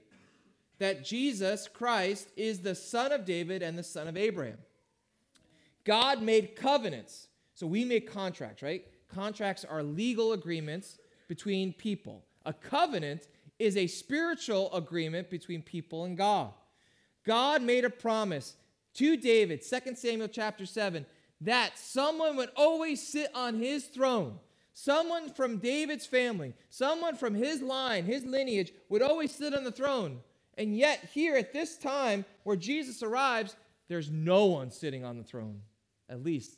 That 0.79 1.05
Jesus 1.05 1.69
Christ 1.69 2.29
is 2.37 2.61
the 2.61 2.75
son 2.75 3.13
of 3.13 3.25
David 3.25 3.63
and 3.63 3.79
the 3.79 3.83
son 3.83 4.09
of 4.09 4.17
Abraham. 4.17 4.59
God 5.85 6.23
made 6.23 6.55
covenants. 6.55 7.29
So 7.55 7.67
we 7.67 7.85
make 7.85 8.11
contracts, 8.11 8.63
right? 8.63 8.85
Contracts 9.09 9.65
are 9.65 9.83
legal 9.83 10.33
agreements 10.33 10.99
between 11.29 11.73
people. 11.73 12.25
A 12.45 12.53
covenant 12.53 13.29
is 13.59 13.77
a 13.77 13.87
spiritual 13.87 14.73
agreement 14.75 15.31
between 15.31 15.63
people 15.63 16.05
and 16.05 16.17
God. 16.17 16.53
God 17.25 17.63
made 17.63 17.85
a 17.85 17.91
promise 17.91 18.57
to 18.95 19.17
David, 19.17 19.63
2 19.63 19.95
Samuel 19.95 20.29
chapter 20.29 20.67
7, 20.67 21.07
that 21.41 21.79
someone 21.79 22.37
would 22.37 22.51
always 22.57 23.07
sit 23.07 23.31
on 23.35 23.59
his 23.59 23.85
throne. 23.85 24.39
Someone 24.75 25.29
from 25.29 25.59
David's 25.59 26.07
family, 26.07 26.55
someone 26.71 27.15
from 27.15 27.35
his 27.35 27.61
line, 27.61 28.05
his 28.05 28.25
lineage, 28.25 28.73
would 28.89 29.03
always 29.03 29.35
sit 29.35 29.55
on 29.55 29.65
the 29.65 29.73
throne. 29.73 30.21
And 30.57 30.77
yet, 30.77 31.11
here 31.13 31.37
at 31.37 31.53
this 31.53 31.77
time 31.77 32.25
where 32.45 32.57
Jesus 32.57 33.03
arrives, 33.03 33.57
there's 33.89 34.11
no 34.11 34.47
one 34.47 34.71
sitting 34.71 35.05
on 35.05 35.19
the 35.19 35.25
throne, 35.25 35.61
at 36.09 36.23
least 36.23 36.57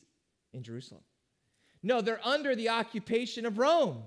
in 0.53 0.63
Jerusalem. 0.63 1.03
No, 1.83 2.01
they're 2.01 2.25
under 2.27 2.55
the 2.55 2.69
occupation 2.71 3.45
of 3.47 3.59
Rome. 3.59 4.05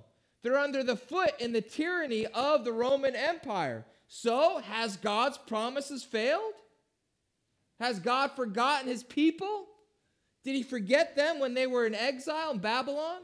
They're 0.47 0.57
under 0.57 0.81
the 0.81 0.95
foot 0.95 1.33
and 1.41 1.53
the 1.53 1.59
tyranny 1.59 2.25
of 2.25 2.63
the 2.63 2.71
Roman 2.71 3.17
Empire. 3.17 3.83
So, 4.07 4.59
has 4.59 4.95
God's 4.95 5.37
promises 5.37 6.05
failed? 6.05 6.53
Has 7.81 7.99
God 7.99 8.31
forgotten 8.31 8.87
his 8.87 9.03
people? 9.03 9.65
Did 10.45 10.55
he 10.55 10.63
forget 10.63 11.17
them 11.17 11.41
when 11.41 11.53
they 11.53 11.67
were 11.67 11.85
in 11.85 11.93
exile 11.93 12.51
in 12.51 12.59
Babylon? 12.59 13.23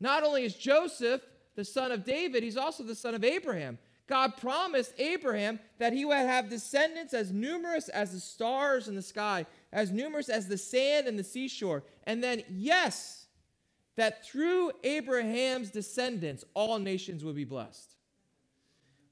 Not 0.00 0.24
only 0.24 0.42
is 0.42 0.56
Joseph 0.56 1.22
the 1.54 1.64
son 1.64 1.92
of 1.92 2.04
David, 2.04 2.42
he's 2.42 2.56
also 2.56 2.82
the 2.82 2.96
son 2.96 3.14
of 3.14 3.22
Abraham. 3.22 3.78
God 4.08 4.36
promised 4.36 4.94
Abraham 4.98 5.60
that 5.78 5.92
he 5.92 6.04
would 6.04 6.16
have 6.16 6.50
descendants 6.50 7.14
as 7.14 7.30
numerous 7.30 7.88
as 7.88 8.10
the 8.10 8.18
stars 8.18 8.88
in 8.88 8.96
the 8.96 9.00
sky, 9.02 9.46
as 9.72 9.92
numerous 9.92 10.28
as 10.28 10.48
the 10.48 10.58
sand 10.58 11.06
in 11.06 11.16
the 11.16 11.22
seashore. 11.22 11.84
And 12.02 12.20
then, 12.20 12.42
yes, 12.50 13.19
that 14.00 14.24
through 14.24 14.72
Abraham's 14.82 15.70
descendants, 15.70 16.42
all 16.54 16.78
nations 16.78 17.22
would 17.22 17.36
be 17.36 17.44
blessed. 17.44 17.96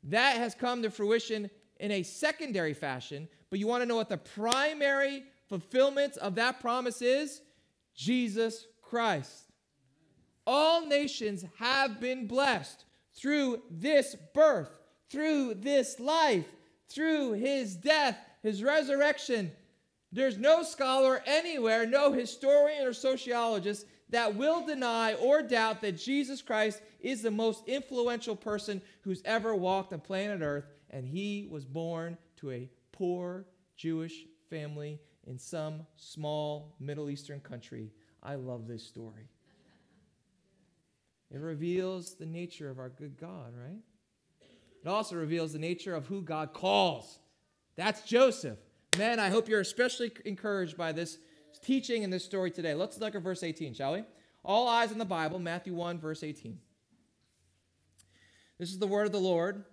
That 0.04 0.38
has 0.38 0.54
come 0.54 0.80
to 0.80 0.90
fruition 0.90 1.50
in 1.78 1.90
a 1.90 2.02
secondary 2.02 2.73
fashion, 2.73 3.28
but 3.50 3.59
you 3.59 3.66
want 3.66 3.83
to 3.83 3.87
know 3.87 3.97
what 3.97 4.09
the 4.09 4.16
primary 4.16 5.25
fulfillment 5.47 6.16
of 6.16 6.37
that 6.37 6.62
promise 6.62 7.02
is? 7.02 7.42
Jesus 7.95 8.66
Christ. 8.80 9.52
All 10.47 10.87
nations 10.87 11.45
have 11.59 12.00
been 12.00 12.26
blessed 12.26 12.87
through 13.14 13.61
this 13.71 14.16
birth, 14.33 14.71
through 15.11 15.57
this 15.57 16.00
life, 16.00 16.47
through 16.88 17.33
his 17.33 17.76
death, 17.76 18.16
his 18.42 18.62
resurrection. 18.62 19.52
There's 20.12 20.38
no 20.38 20.62
scholar 20.62 21.23
anywhere, 21.26 21.85
no 21.85 22.11
historian 22.12 22.87
or 22.87 22.95
sociologist 22.95 23.85
that 24.11 24.35
will 24.35 24.65
deny 24.65 25.15
or 25.15 25.43
doubt 25.43 25.83
that 25.83 25.99
Jesus 25.99 26.43
Christ 26.43 26.81
is 27.00 27.23
the 27.23 27.31
most 27.31 27.67
influential 27.67 28.35
person 28.35 28.81
who's 29.03 29.23
ever 29.25 29.55
walked 29.55 29.93
on 29.93 30.00
planet 30.00 30.41
Earth, 30.43 30.67
and 30.91 31.07
he 31.07 31.47
was 31.50 31.65
born 31.65 32.17
to 32.37 32.50
a 32.50 32.69
poor 32.93 33.47
Jewish 33.77 34.25
family 34.49 34.99
in 35.27 35.38
some 35.38 35.87
small 35.97 36.75
Middle 36.81 37.11
Eastern 37.11 37.41
country. 37.41 37.93
I 38.23 38.37
love 38.37 38.67
this 38.67 38.83
story. 38.83 39.29
It 41.31 41.41
reveals 41.41 42.15
the 42.15 42.27
nature 42.27 42.71
of 42.71 42.79
our 42.79 42.88
good 42.88 43.19
God, 43.19 43.53
right? 43.55 43.83
It 44.83 44.88
also 44.88 45.17
reveals 45.17 45.53
the 45.53 45.59
nature 45.59 45.95
of 45.95 46.07
who 46.07 46.23
God 46.23 46.55
calls. 46.55 47.19
That's 47.77 48.03
Joseph. 48.03 48.59
Man, 48.97 49.21
I 49.21 49.29
hope 49.29 49.49
you're 49.49 49.61
especially 49.61 50.11
encouraged 50.25 50.77
by 50.77 50.93
this 50.93 51.19
teaching 51.59 52.03
in 52.03 52.11
this 52.11 52.25
story 52.25 52.50
today. 52.50 52.75
Let's 52.75 52.99
look 52.99 53.15
at 53.15 53.23
verse 53.23 53.43
18, 53.43 53.75
shall 53.75 53.95
we? 53.95 54.05
All 54.45 54.69
eyes 54.69 54.93
on 54.93 54.99
the 54.99 55.05
Bible, 55.05 55.38
Matthew 55.38 55.75
1, 55.75 55.99
verse 55.99 56.23
18. 56.23 56.59
This 58.59 58.71
is 58.71 58.79
the 58.79 58.87
word 58.87 59.07
of 59.07 59.12
the 59.12 59.19
Lord. 59.19 59.65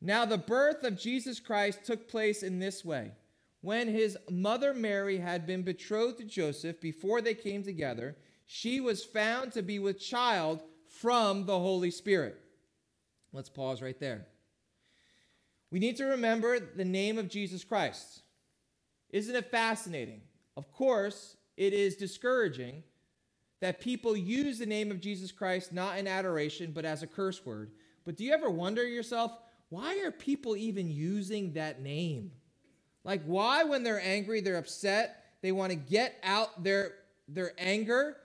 Now, 0.00 0.24
the 0.24 0.38
birth 0.38 0.82
of 0.82 0.98
Jesus 0.98 1.38
Christ 1.38 1.84
took 1.84 2.08
place 2.08 2.42
in 2.42 2.58
this 2.58 2.84
way. 2.84 3.12
When 3.60 3.86
his 3.86 4.18
mother 4.28 4.74
Mary 4.74 5.18
had 5.18 5.46
been 5.46 5.62
betrothed 5.62 6.18
to 6.18 6.24
Joseph 6.24 6.80
before 6.80 7.20
they 7.20 7.34
came 7.34 7.62
together, 7.62 8.16
she 8.46 8.80
was 8.80 9.04
found 9.04 9.52
to 9.52 9.62
be 9.62 9.78
with 9.78 10.00
child 10.00 10.62
from 10.88 11.46
the 11.46 11.58
Holy 11.58 11.92
Spirit. 11.92 12.40
Let's 13.32 13.48
pause 13.48 13.80
right 13.80 13.98
there. 13.98 14.26
We 15.70 15.78
need 15.78 15.96
to 15.98 16.04
remember 16.04 16.58
the 16.58 16.84
name 16.84 17.16
of 17.16 17.28
Jesus 17.28 17.64
Christ. 17.64 18.22
Isn't 19.10 19.36
it 19.36 19.50
fascinating? 19.50 20.22
Of 20.56 20.70
course, 20.72 21.36
it 21.56 21.72
is 21.72 21.96
discouraging 21.96 22.82
that 23.60 23.80
people 23.80 24.16
use 24.16 24.58
the 24.58 24.66
name 24.66 24.90
of 24.90 25.00
Jesus 25.00 25.30
Christ 25.30 25.72
not 25.72 25.98
in 25.98 26.06
adoration, 26.06 26.72
but 26.72 26.84
as 26.84 27.02
a 27.02 27.06
curse 27.06 27.44
word. 27.46 27.70
But 28.04 28.16
do 28.16 28.24
you 28.24 28.32
ever 28.32 28.50
wonder 28.50 28.86
yourself, 28.86 29.32
why 29.68 30.00
are 30.00 30.10
people 30.10 30.56
even 30.56 30.90
using 30.90 31.52
that 31.52 31.80
name? 31.80 32.32
Like, 33.04 33.22
why, 33.24 33.64
when 33.64 33.82
they're 33.82 34.00
angry, 34.00 34.40
they're 34.40 34.58
upset, 34.58 35.24
they 35.42 35.52
want 35.52 35.70
to 35.70 35.76
get 35.76 36.16
out 36.22 36.62
their, 36.62 36.92
their 37.28 37.52
anger, 37.58 38.16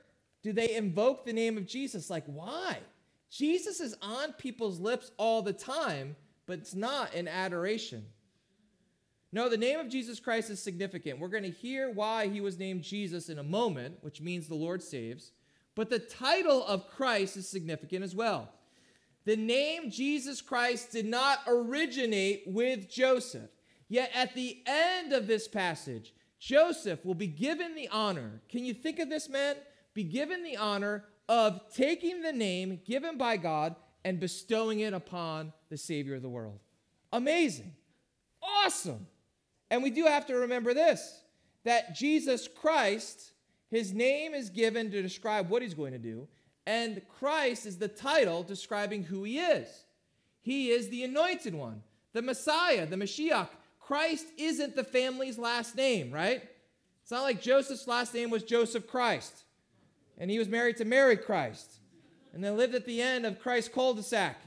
do 0.43 0.53
they 0.53 0.75
invoke 0.75 1.25
the 1.25 1.33
name 1.33 1.57
of 1.57 1.65
Jesus? 1.65 2.09
Like, 2.09 2.25
why? 2.25 2.77
Jesus 3.29 3.79
is 3.79 3.95
on 4.01 4.33
people's 4.33 4.79
lips 4.79 5.11
all 5.17 5.41
the 5.41 5.53
time, 5.53 6.15
but 6.45 6.59
it's 6.59 6.75
not 6.75 7.13
in 7.13 7.27
adoration. 7.27 8.05
No, 9.37 9.49
the 9.49 9.55
name 9.55 9.79
of 9.79 9.87
Jesus 9.87 10.19
Christ 10.19 10.49
is 10.49 10.59
significant. 10.59 11.19
We're 11.19 11.27
going 11.27 11.43
to 11.43 11.51
hear 11.51 11.91
why 11.91 12.27
he 12.27 12.41
was 12.41 12.57
named 12.57 12.81
Jesus 12.81 13.29
in 13.29 13.37
a 13.37 13.43
moment, 13.43 13.99
which 14.01 14.19
means 14.19 14.47
the 14.47 14.55
Lord 14.55 14.81
saves. 14.81 15.31
But 15.75 15.91
the 15.91 15.99
title 15.99 16.65
of 16.65 16.89
Christ 16.89 17.37
is 17.37 17.47
significant 17.47 18.03
as 18.03 18.15
well. 18.15 18.49
The 19.25 19.35
name 19.35 19.91
Jesus 19.91 20.41
Christ 20.41 20.91
did 20.91 21.05
not 21.05 21.37
originate 21.45 22.45
with 22.47 22.89
Joseph. 22.89 23.51
Yet 23.87 24.09
at 24.15 24.33
the 24.33 24.57
end 24.65 25.13
of 25.13 25.27
this 25.27 25.47
passage, 25.47 26.15
Joseph 26.39 27.05
will 27.05 27.13
be 27.13 27.27
given 27.27 27.75
the 27.75 27.89
honor. 27.89 28.41
Can 28.49 28.65
you 28.65 28.73
think 28.73 28.97
of 28.97 29.07
this 29.07 29.29
man? 29.29 29.55
Be 29.93 30.03
given 30.03 30.43
the 30.43 30.57
honor 30.57 31.03
of 31.29 31.61
taking 31.75 32.23
the 32.23 32.33
name 32.33 32.81
given 32.87 33.19
by 33.19 33.37
God 33.37 33.75
and 34.03 34.19
bestowing 34.19 34.79
it 34.79 34.93
upon 34.93 35.53
the 35.69 35.77
Savior 35.77 36.15
of 36.15 36.23
the 36.23 36.27
world. 36.27 36.57
Amazing. 37.13 37.75
Awesome. 38.41 39.05
And 39.69 39.83
we 39.83 39.89
do 39.89 40.05
have 40.05 40.25
to 40.27 40.35
remember 40.35 40.73
this 40.73 41.21
that 41.63 41.95
Jesus 41.95 42.47
Christ, 42.47 43.31
his 43.69 43.93
name 43.93 44.33
is 44.33 44.49
given 44.49 44.89
to 44.91 45.01
describe 45.01 45.49
what 45.49 45.61
he's 45.61 45.73
going 45.73 45.91
to 45.91 45.97
do, 45.97 46.27
and 46.65 47.01
Christ 47.19 47.65
is 47.65 47.77
the 47.77 47.89
title 47.89 48.43
describing 48.43 49.03
who 49.03 49.23
he 49.23 49.39
is. 49.39 49.67
He 50.41 50.69
is 50.69 50.87
the 50.89 51.03
anointed 51.03 51.53
one, 51.53 51.83
the 52.13 52.21
Messiah, 52.21 52.85
the 52.85 52.95
Mashiach. 52.95 53.49
Christ 53.81 54.27
isn't 54.37 54.75
the 54.75 54.83
family's 54.83 55.37
last 55.37 55.75
name, 55.75 56.11
right? 56.11 56.41
It's 57.01 57.11
not 57.11 57.23
like 57.23 57.41
Joseph's 57.41 57.87
last 57.87 58.13
name 58.13 58.29
was 58.29 58.43
Joseph 58.43 58.87
Christ, 58.87 59.43
and 60.17 60.31
he 60.31 60.39
was 60.39 60.47
married 60.47 60.77
to 60.77 60.85
Mary 60.85 61.17
Christ, 61.17 61.79
and 62.33 62.43
then 62.43 62.55
lived 62.55 62.75
at 62.75 62.85
the 62.85 63.01
end 63.01 63.25
of 63.25 63.39
Christ's 63.39 63.73
cul-de-sac. 63.73 64.37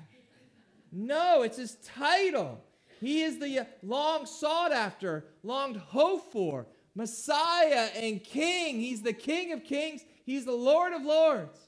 No, 0.93 1.43
it's 1.43 1.59
his 1.59 1.77
title. 1.85 2.63
He 3.01 3.23
is 3.23 3.39
the 3.39 3.61
uh, 3.61 3.65
long 3.83 4.27
sought 4.27 4.73
after, 4.73 5.25
long 5.43 5.75
hoped 5.75 6.33
for 6.33 6.67
Messiah 6.95 7.89
and 7.97 8.23
King. 8.23 8.79
He's 8.79 9.03
the 9.03 9.13
King 9.13 9.53
of 9.53 9.65
kings, 9.65 10.03
He's 10.25 10.45
the 10.45 10.53
Lord 10.53 10.93
of 10.93 11.03
lords. 11.03 11.59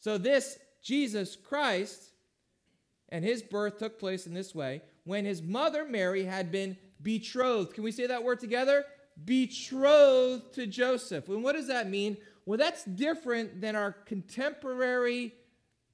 So, 0.00 0.18
this 0.18 0.58
Jesus 0.82 1.34
Christ 1.36 2.12
and 3.08 3.24
his 3.24 3.42
birth 3.42 3.78
took 3.78 3.98
place 3.98 4.26
in 4.26 4.34
this 4.34 4.54
way 4.54 4.82
when 5.04 5.24
his 5.24 5.42
mother 5.42 5.84
Mary 5.84 6.24
had 6.24 6.52
been 6.52 6.76
betrothed. 7.02 7.74
Can 7.74 7.82
we 7.82 7.92
say 7.92 8.06
that 8.06 8.22
word 8.22 8.40
together? 8.40 8.84
Betrothed 9.24 10.52
to 10.54 10.66
Joseph. 10.66 11.28
And 11.28 11.42
what 11.42 11.54
does 11.54 11.68
that 11.68 11.88
mean? 11.88 12.16
Well, 12.44 12.58
that's 12.58 12.84
different 12.84 13.60
than 13.60 13.74
our 13.74 13.92
contemporary 13.92 15.34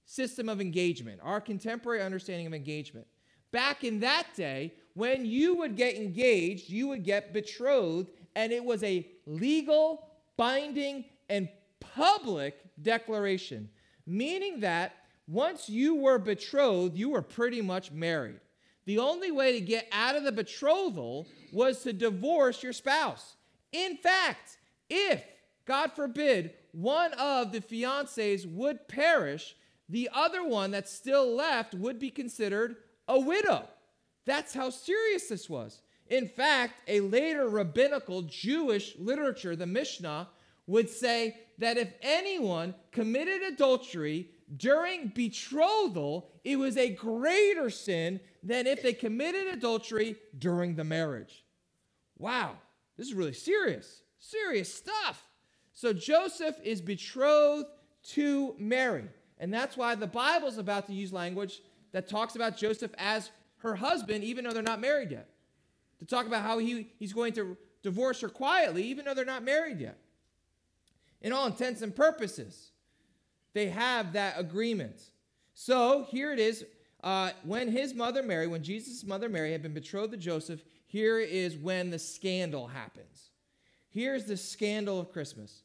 system 0.05 0.49
of 0.49 0.61
engagement, 0.61 1.21
our 1.23 1.41
contemporary 1.41 2.03
understanding 2.03 2.47
of 2.47 2.55
engagement. 2.55 3.07
Back 3.52 3.85
in 3.85 4.00
that 4.00 4.28
day, 4.35 4.73
when 4.94 5.25
you 5.25 5.54
would 5.56 5.76
get 5.76 5.97
engaged, 5.97 6.68
you 6.68 6.88
would 6.88 7.04
get 7.04 7.32
betrothed, 7.32 8.11
and 8.35 8.50
it 8.50 8.64
was 8.64 8.82
a 8.82 9.06
legal, 9.26 10.06
binding, 10.37 11.04
and 11.28 11.49
public 11.80 12.59
declaration, 12.80 13.68
meaning 14.06 14.61
that 14.61 14.94
once 15.28 15.68
you 15.68 15.94
were 15.94 16.18
betrothed, 16.18 16.97
you 16.97 17.11
were 17.11 17.23
pretty 17.23 17.61
much 17.61 17.92
married. 17.92 18.40
The 18.87 18.99
only 18.99 19.30
way 19.30 19.52
to 19.52 19.61
get 19.61 19.87
out 19.92 20.16
of 20.16 20.25
the 20.25 20.32
betrothal 20.32 21.28
was 21.52 21.82
to 21.82 21.92
divorce 21.92 22.62
your 22.62 22.73
spouse. 22.73 23.37
In 23.71 23.97
fact, 23.97 24.59
if, 24.90 25.23
God 25.64 25.92
forbid, 25.92 26.54
one 26.73 27.12
of 27.14 27.52
the 27.52 27.61
fiancés 27.61 28.50
would 28.50 28.88
perish, 28.88 29.54
the 29.88 30.09
other 30.12 30.44
one 30.44 30.71
that's 30.71 30.92
still 30.92 31.35
left 31.35 31.75
would 31.75 31.99
be 31.99 32.11
considered 32.11 32.76
a 33.12 33.21
widow. 33.21 33.69
That's 34.25 34.54
how 34.54 34.71
serious 34.71 35.28
this 35.28 35.49
was. 35.49 35.83
In 36.09 36.28
fact, 36.28 36.75
a 36.88 37.00
later 37.00 37.49
rabbinical 37.49 38.23
Jewish 38.23 38.97
literature, 38.99 39.54
the 39.54 39.66
Mishnah, 39.66 40.28
would 40.66 40.88
say 40.88 41.37
that 41.59 41.76
if 41.76 41.92
anyone 42.00 42.75
committed 42.90 43.42
adultery 43.42 44.31
during 44.57 45.09
betrothal, 45.09 46.31
it 46.45 46.57
was 46.57 46.76
a 46.76 46.95
greater 46.95 47.69
sin 47.69 48.21
than 48.42 48.66
if 48.66 48.82
they 48.82 48.93
committed 48.93 49.47
adultery 49.47 50.17
during 50.39 50.75
the 50.75 50.84
marriage. 50.84 51.45
Wow, 52.19 52.56
this 52.97 53.08
is 53.08 53.15
really 53.15 53.34
serious, 53.34 54.02
serious 54.19 54.73
stuff. 54.73 55.26
So 55.73 55.93
Joseph 55.93 56.56
is 56.65 56.80
betrothed 56.80 57.69
to 58.15 58.54
Mary. 58.58 59.08
And 59.39 59.52
that's 59.52 59.76
why 59.76 59.97
the 59.97 60.06
Bible's 60.06 60.58
about 60.58 60.87
to 60.87 60.95
use 60.95 61.13
language 61.13 61.60
that 61.93 62.09
talks 62.09 62.37
about 62.37 62.57
Joseph 62.57 62.93
as 62.99 63.31
her 63.59 63.76
husband, 63.76 64.25
even 64.25 64.45
though 64.45 64.50
they're 64.50 64.63
not 64.63 64.81
married 64.81 65.11
yet. 65.11 65.28
To 66.00 66.05
talk 66.05 66.26
about 66.26 66.43
how 66.43 66.59
he, 66.59 66.89
he's 66.99 67.13
going 67.13 67.33
to 67.35 67.57
divorce 67.83 68.21
her 68.21 68.28
quietly, 68.28 68.83
even 68.85 69.05
though 69.05 69.15
they're 69.15 69.25
not 69.25 69.45
married 69.45 69.81
yet. 69.81 69.99
In 71.21 71.33
all 71.33 71.47
intents 71.47 71.83
and 71.83 71.95
purposes, 71.95 72.73
they 73.52 73.69
have 73.69 74.15
that 74.15 74.35
agreement. 74.37 75.00
So 75.55 76.07
here 76.11 76.33
it 76.33 76.41
is. 76.41 76.65
Uh, 77.02 77.31
when 77.45 77.71
his 77.71 77.95
mother 77.95 78.23
Mary, 78.23 78.47
when 78.47 78.63
Jesus' 78.63 79.05
mother 79.05 79.28
Mary 79.28 79.52
had 79.52 79.63
been 79.63 79.75
betrothed 79.75 80.13
to 80.13 80.19
Joseph, 80.19 80.65
here 80.87 81.19
is 81.19 81.57
when 81.57 81.91
the 81.91 81.99
scandal 81.99 82.69
happens. 82.69 83.31
Here's 83.89 84.25
the 84.25 84.37
scandal 84.37 85.00
of 85.00 85.13
Christmas. 85.13 85.63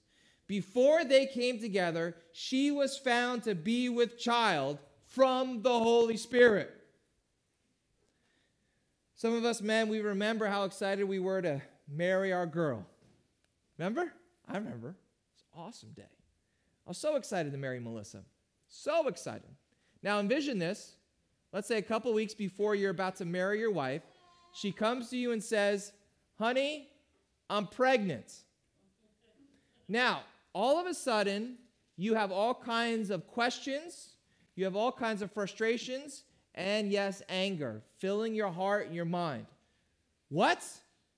Before 0.48 1.04
they 1.04 1.26
came 1.26 1.60
together, 1.60 2.16
she 2.32 2.72
was 2.72 2.98
found 2.98 3.44
to 3.44 3.56
be 3.56 3.90
with 3.90 4.18
child 4.18 4.80
from 5.08 5.62
the 5.62 5.70
Holy 5.70 6.18
Spirit. 6.18 6.74
Some 9.16 9.34
of 9.34 9.46
us 9.46 9.62
men, 9.62 9.90
we 9.90 10.00
remember 10.00 10.46
how 10.46 10.66
excited 10.66 11.04
we 11.06 11.20
were 11.20 11.42
to 11.42 11.62
marry 11.92 12.32
our 12.32 12.46
girl. 12.46 12.86
Remember? 13.78 14.14
I 14.48 14.58
remember. 14.58 14.96
It's 15.34 15.44
an 15.54 15.62
awesome 15.62 15.90
day. 15.96 16.04
I 16.86 16.90
was 16.90 16.98
so 16.98 17.16
excited 17.16 17.52
to 17.52 17.58
marry 17.58 17.80
Melissa. 17.80 18.24
So 18.68 19.08
excited. 19.08 19.50
Now 20.04 20.20
envision 20.20 20.60
this. 20.60 20.96
Let's 21.52 21.68
say 21.68 21.78
a 21.78 21.82
couple 21.82 22.14
weeks 22.14 22.34
before 22.34 22.76
you're 22.76 22.92
about 22.92 23.16
to 23.18 23.26
marry 23.26 23.60
your 23.60 23.72
wife, 23.72 24.04
she 24.54 24.72
comes 24.72 25.10
to 25.10 25.18
you 25.18 25.32
and 25.32 25.44
says, 25.44 25.94
Honey, 26.38 26.90
I'm 27.50 27.68
pregnant. 27.68 28.34
Now, 29.88 30.22
all 30.54 30.80
of 30.80 30.86
a 30.86 30.94
sudden, 30.94 31.58
you 31.96 32.14
have 32.14 32.32
all 32.32 32.54
kinds 32.54 33.10
of 33.10 33.26
questions 33.28 34.17
you 34.58 34.66
have 34.66 34.76
all 34.76 34.92
kinds 34.92 35.22
of 35.22 35.32
frustrations 35.32 36.24
and, 36.56 36.92
yes, 36.92 37.22
anger 37.30 37.82
filling 38.00 38.34
your 38.34 38.52
heart 38.52 38.88
and 38.88 38.96
your 38.96 39.06
mind. 39.06 39.46
What? 40.30 40.62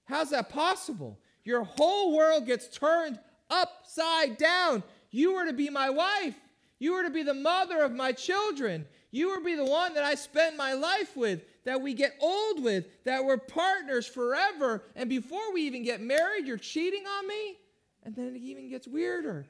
How's 0.05 0.29
that 0.31 0.49
possible? 0.49 1.17
Your 1.45 1.63
whole 1.63 2.15
world 2.15 2.45
gets 2.45 2.67
turned 2.67 3.17
upside 3.49 4.37
down. 4.37 4.83
You 5.09 5.33
were 5.33 5.45
to 5.45 5.53
be 5.53 5.69
my 5.69 5.89
wife. 5.89 6.35
You 6.79 6.93
were 6.93 7.03
to 7.03 7.09
be 7.09 7.23
the 7.23 7.33
mother 7.33 7.81
of 7.81 7.93
my 7.93 8.11
children. 8.11 8.85
You 9.11 9.29
were 9.29 9.37
to 9.37 9.43
be 9.43 9.55
the 9.55 9.65
one 9.65 9.93
that 9.93 10.03
I 10.03 10.15
spend 10.15 10.57
my 10.57 10.73
life 10.73 11.15
with, 11.15 11.41
that 11.63 11.81
we 11.81 11.93
get 11.93 12.15
old 12.21 12.61
with, 12.61 12.85
that 13.05 13.23
we're 13.23 13.37
partners 13.37 14.05
forever. 14.05 14.83
And 14.95 15.09
before 15.09 15.53
we 15.53 15.61
even 15.63 15.83
get 15.83 16.01
married, 16.01 16.45
you're 16.45 16.57
cheating 16.57 17.05
on 17.05 17.27
me? 17.27 17.57
And 18.03 18.15
then 18.15 18.35
it 18.35 18.41
even 18.41 18.69
gets 18.69 18.87
weirder. 18.87 19.45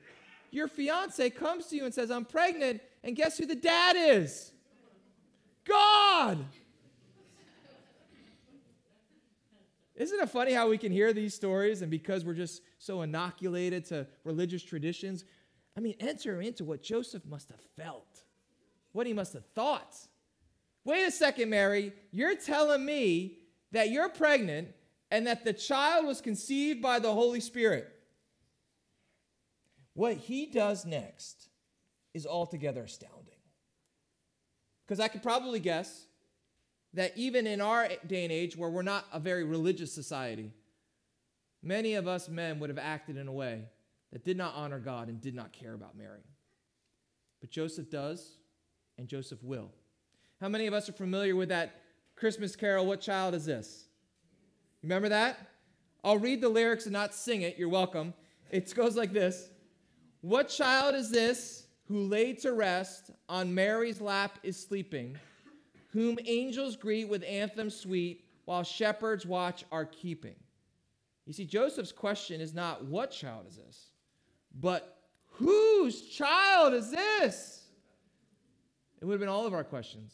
Your 0.52 0.68
fiance 0.68 1.30
comes 1.32 1.68
to 1.68 1.76
you 1.76 1.86
and 1.86 1.94
says, 1.94 2.10
I'm 2.10 2.26
pregnant, 2.26 2.82
and 3.04 3.16
guess 3.16 3.38
who 3.38 3.46
the 3.46 3.56
dad 3.56 3.96
is? 3.98 4.52
God. 5.66 6.46
Isn't 9.96 10.20
it 10.20 10.30
funny 10.30 10.54
how 10.54 10.70
we 10.70 10.78
can 10.78 10.94
hear 10.94 11.12
these 11.12 11.34
stories 11.34 11.82
and 11.82 11.92
because 11.92 12.24
we're 12.24 12.34
just 12.34 12.62
so 12.78 13.02
inoculated 13.02 13.84
to 13.86 14.08
religious 14.24 14.64
traditions? 14.64 15.26
I 15.76 15.82
mean, 15.82 15.96
enter 16.00 16.42
into 16.42 16.64
what 16.64 16.82
Joseph 16.82 17.26
must 17.26 17.50
have 17.50 17.62
felt, 17.78 18.24
what 18.94 19.08
he 19.08 19.14
must 19.14 19.34
have 19.34 19.46
thought. 19.48 19.96
Wait 20.86 21.04
a 21.04 21.12
second, 21.12 21.50
Mary. 21.50 21.92
You're 22.12 22.36
telling 22.36 22.86
me 22.86 23.40
that 23.72 23.90
you're 23.90 24.10
pregnant 24.10 24.70
and 25.12 25.28
that 25.28 25.44
the 25.44 25.54
child 25.54 26.06
was 26.06 26.22
conceived 26.22 26.82
by 26.82 27.00
the 27.00 27.14
Holy 27.14 27.42
Spirit. 27.42 27.92
What 29.94 30.16
he 30.16 30.46
does 30.46 30.86
next 30.86 31.49
is 32.14 32.26
altogether 32.26 32.84
astounding. 32.84 33.36
Because 34.86 35.00
I 35.00 35.08
could 35.08 35.22
probably 35.22 35.60
guess 35.60 36.06
that 36.94 37.14
even 37.16 37.46
in 37.46 37.62
our 37.62 37.88
day 38.08 38.24
and 38.24 38.32
age, 38.32 38.58
where 38.58 38.70
we're 38.70 38.82
not 38.82 39.06
a 39.14 39.20
very 39.20 39.44
religious 39.44 39.94
society, 39.94 40.52
many 41.62 41.94
of 41.94 42.08
us 42.08 42.28
men 42.28 42.60
would 42.60 42.70
have 42.70 42.80
acted 42.80 43.18
in 43.18 43.28
a 43.28 43.32
way 43.32 43.66
that 44.12 44.26
did 44.26 44.38
not 44.38 44.56
honor 44.56 44.80
God 44.80 45.08
and 45.08 45.22
did 45.22 45.36
not 45.36 45.54
care 45.54 45.74
about 45.74 45.96
Mary. 45.96 46.24
But 47.42 47.52
Joseph 47.52 47.92
does, 47.92 48.38
and 48.98 49.08
Joseph 49.08 49.44
will. 49.44 49.72
How 50.42 50.50
many 50.50 50.68
of 50.68 50.74
us 50.74 50.90
are 50.90 50.94
familiar 50.94 51.36
with 51.36 51.50
that 51.50 51.82
Christmas 52.16 52.56
carol, 52.56 52.86
What 52.86 53.02
Child 53.02 53.36
Is 53.36 53.46
This? 53.46 53.86
Remember 54.82 55.10
that? 55.10 55.38
I'll 56.04 56.18
read 56.18 56.42
the 56.42 56.50
lyrics 56.50 56.86
and 56.86 56.94
not 56.94 57.14
sing 57.14 57.42
it. 57.42 57.58
You're 57.58 57.70
welcome. 57.70 58.14
It 58.52 58.74
goes 58.74 58.96
like 58.96 59.14
this 59.14 59.50
What 60.22 60.50
child 60.50 60.96
is 60.96 61.12
this 61.12 61.68
who 61.90 62.04
laid 62.04 62.40
to 62.40 62.54
rest 62.54 63.10
on 63.28 63.54
Mary's 63.54 64.00
lap 64.00 64.38
is 64.44 64.56
sleeping, 64.62 65.18
whom 65.90 66.18
angels 66.26 66.76
greet 66.76 67.10
with 67.10 67.24
anthems 67.24 67.76
sweet, 67.76 68.24
while 68.46 68.64
shepherds 68.64 69.26
watch 69.26 69.66
are 69.72 69.86
keeping. 69.86 70.36
You 71.26 71.34
see, 71.34 71.46
Joseph's 71.46 71.92
question 71.92 72.42
is 72.42 72.54
not 72.54 72.86
what 72.86 73.12
child 73.12 73.48
is 73.50 73.58
this, 73.58 73.88
but 74.60 75.00
whose 75.26 76.02
child 76.10 76.74
is 76.74 76.92
this? 76.92 77.64
It 79.02 79.06
would 79.06 79.14
have 79.14 79.20
been 79.20 79.30
all 79.30 79.48
of 79.48 79.54
our 79.54 79.64
questions. 79.64 80.14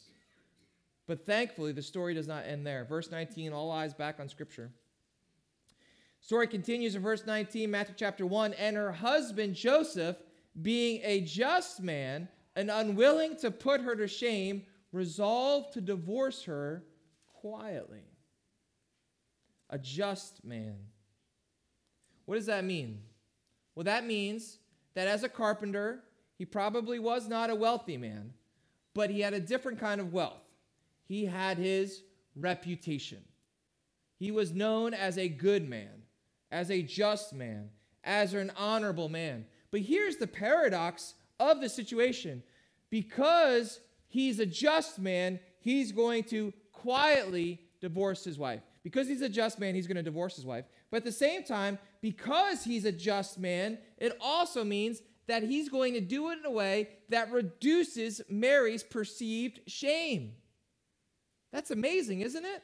But 1.07 1.25
thankfully, 1.25 1.71
the 1.71 1.81
story 1.81 2.13
does 2.13 2.27
not 2.27 2.45
end 2.45 2.65
there. 2.65 2.85
Verse 2.85 3.11
19, 3.11 3.51
all 3.53 3.71
eyes 3.71 3.93
back 3.93 4.19
on 4.19 4.29
Scripture. 4.29 4.71
Story 6.21 6.47
continues 6.47 6.95
in 6.95 7.01
verse 7.01 7.25
19, 7.25 7.69
Matthew 7.69 7.95
chapter 7.97 8.25
1. 8.25 8.53
And 8.53 8.75
her 8.75 8.91
husband 8.91 9.55
Joseph, 9.55 10.17
being 10.61 11.01
a 11.03 11.21
just 11.21 11.81
man 11.81 12.27
and 12.55 12.71
unwilling 12.71 13.35
to 13.37 13.51
put 13.51 13.81
her 13.81 13.95
to 13.95 14.07
shame, 14.07 14.63
resolved 14.91 15.73
to 15.73 15.81
divorce 15.81 16.43
her 16.43 16.83
quietly. 17.41 18.03
A 19.69 19.77
just 19.77 20.43
man. 20.45 20.77
What 22.25 22.35
does 22.35 22.45
that 22.45 22.63
mean? 22.63 23.01
Well, 23.75 23.83
that 23.83 24.05
means 24.05 24.59
that 24.93 25.07
as 25.07 25.23
a 25.23 25.29
carpenter, 25.29 26.03
he 26.37 26.45
probably 26.45 26.99
was 26.99 27.27
not 27.27 27.49
a 27.49 27.55
wealthy 27.55 27.97
man, 27.97 28.33
but 28.93 29.09
he 29.09 29.21
had 29.21 29.33
a 29.33 29.39
different 29.39 29.79
kind 29.79 29.99
of 29.99 30.13
wealth. 30.13 30.41
He 31.07 31.25
had 31.25 31.57
his 31.57 32.01
reputation. 32.35 33.23
He 34.17 34.31
was 34.31 34.53
known 34.53 34.93
as 34.93 35.17
a 35.17 35.27
good 35.27 35.67
man, 35.69 36.03
as 36.51 36.71
a 36.71 36.81
just 36.81 37.33
man, 37.33 37.69
as 38.03 38.33
an 38.33 38.51
honorable 38.57 39.09
man. 39.09 39.45
But 39.75 39.81
here's 39.81 40.15
the 40.15 40.25
paradox 40.25 41.15
of 41.37 41.59
the 41.59 41.67
situation 41.67 42.43
because 42.89 43.81
he's 44.07 44.39
a 44.39 44.45
just 44.45 44.99
man, 44.99 45.37
he's 45.59 45.91
going 45.91 46.23
to 46.29 46.53
quietly 46.71 47.59
divorce 47.81 48.23
his 48.23 48.39
wife. 48.39 48.61
Because 48.83 49.09
he's 49.09 49.21
a 49.21 49.27
just 49.27 49.59
man, 49.59 49.75
he's 49.75 49.85
going 49.85 49.97
to 49.97 50.01
divorce 50.01 50.37
his 50.37 50.45
wife. 50.45 50.63
But 50.89 50.99
at 50.99 51.03
the 51.03 51.11
same 51.11 51.43
time, 51.43 51.77
because 51.99 52.63
he's 52.63 52.85
a 52.85 52.91
just 52.93 53.37
man, 53.37 53.77
it 53.97 54.17
also 54.21 54.63
means 54.63 55.01
that 55.27 55.43
he's 55.43 55.67
going 55.67 55.93
to 55.95 55.99
do 55.99 56.29
it 56.29 56.39
in 56.39 56.45
a 56.45 56.51
way 56.51 56.87
that 57.09 57.33
reduces 57.33 58.21
Mary's 58.29 58.81
perceived 58.81 59.59
shame. 59.67 60.35
That's 61.51 61.71
amazing, 61.71 62.21
isn't 62.21 62.45
it? 62.45 62.63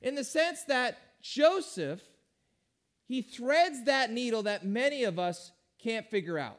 In 0.00 0.14
the 0.14 0.24
sense 0.24 0.62
that 0.68 0.96
Joseph, 1.20 2.00
he 3.04 3.20
threads 3.20 3.84
that 3.84 4.10
needle 4.10 4.44
that 4.44 4.64
many 4.64 5.04
of 5.04 5.18
us 5.18 5.52
can't 5.84 6.08
figure 6.10 6.38
out. 6.38 6.58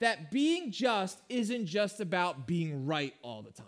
That 0.00 0.30
being 0.30 0.72
just 0.72 1.18
isn't 1.28 1.66
just 1.66 2.00
about 2.00 2.46
being 2.46 2.84
right 2.84 3.14
all 3.22 3.40
the 3.42 3.52
time. 3.52 3.66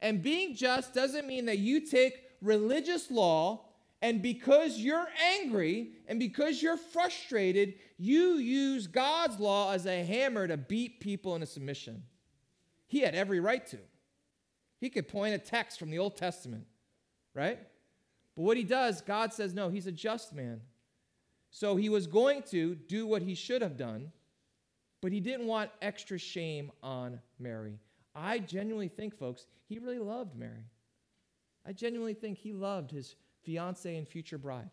And 0.00 0.22
being 0.22 0.54
just 0.54 0.94
doesn't 0.94 1.26
mean 1.26 1.46
that 1.46 1.58
you 1.58 1.80
take 1.80 2.22
religious 2.40 3.10
law 3.10 3.64
and 4.00 4.22
because 4.22 4.78
you're 4.78 5.08
angry 5.34 5.90
and 6.06 6.20
because 6.20 6.62
you're 6.62 6.76
frustrated, 6.76 7.74
you 7.96 8.34
use 8.34 8.86
God's 8.86 9.40
law 9.40 9.72
as 9.72 9.86
a 9.86 10.04
hammer 10.04 10.46
to 10.46 10.56
beat 10.56 11.00
people 11.00 11.34
into 11.34 11.48
submission. 11.48 12.04
He 12.86 13.00
had 13.00 13.16
every 13.16 13.40
right 13.40 13.66
to. 13.66 13.78
He 14.80 14.88
could 14.88 15.08
point 15.08 15.34
a 15.34 15.38
text 15.38 15.80
from 15.80 15.90
the 15.90 15.98
Old 15.98 16.16
Testament, 16.16 16.66
right? 17.34 17.58
But 18.36 18.42
what 18.42 18.56
he 18.56 18.62
does, 18.62 19.00
God 19.00 19.32
says, 19.32 19.52
no, 19.52 19.68
he's 19.68 19.88
a 19.88 19.92
just 19.92 20.32
man. 20.32 20.60
So 21.50 21.76
he 21.76 21.88
was 21.88 22.06
going 22.06 22.42
to 22.50 22.74
do 22.74 23.06
what 23.06 23.22
he 23.22 23.34
should 23.34 23.62
have 23.62 23.76
done, 23.76 24.12
but 25.00 25.12
he 25.12 25.20
didn't 25.20 25.46
want 25.46 25.70
extra 25.80 26.18
shame 26.18 26.70
on 26.82 27.20
Mary. 27.38 27.78
I 28.14 28.38
genuinely 28.38 28.88
think, 28.88 29.16
folks, 29.16 29.46
he 29.68 29.78
really 29.78 29.98
loved 29.98 30.36
Mary. 30.36 30.64
I 31.66 31.72
genuinely 31.72 32.14
think 32.14 32.38
he 32.38 32.52
loved 32.52 32.90
his 32.90 33.14
fiance 33.42 33.96
and 33.96 34.08
future 34.08 34.38
bride. 34.38 34.70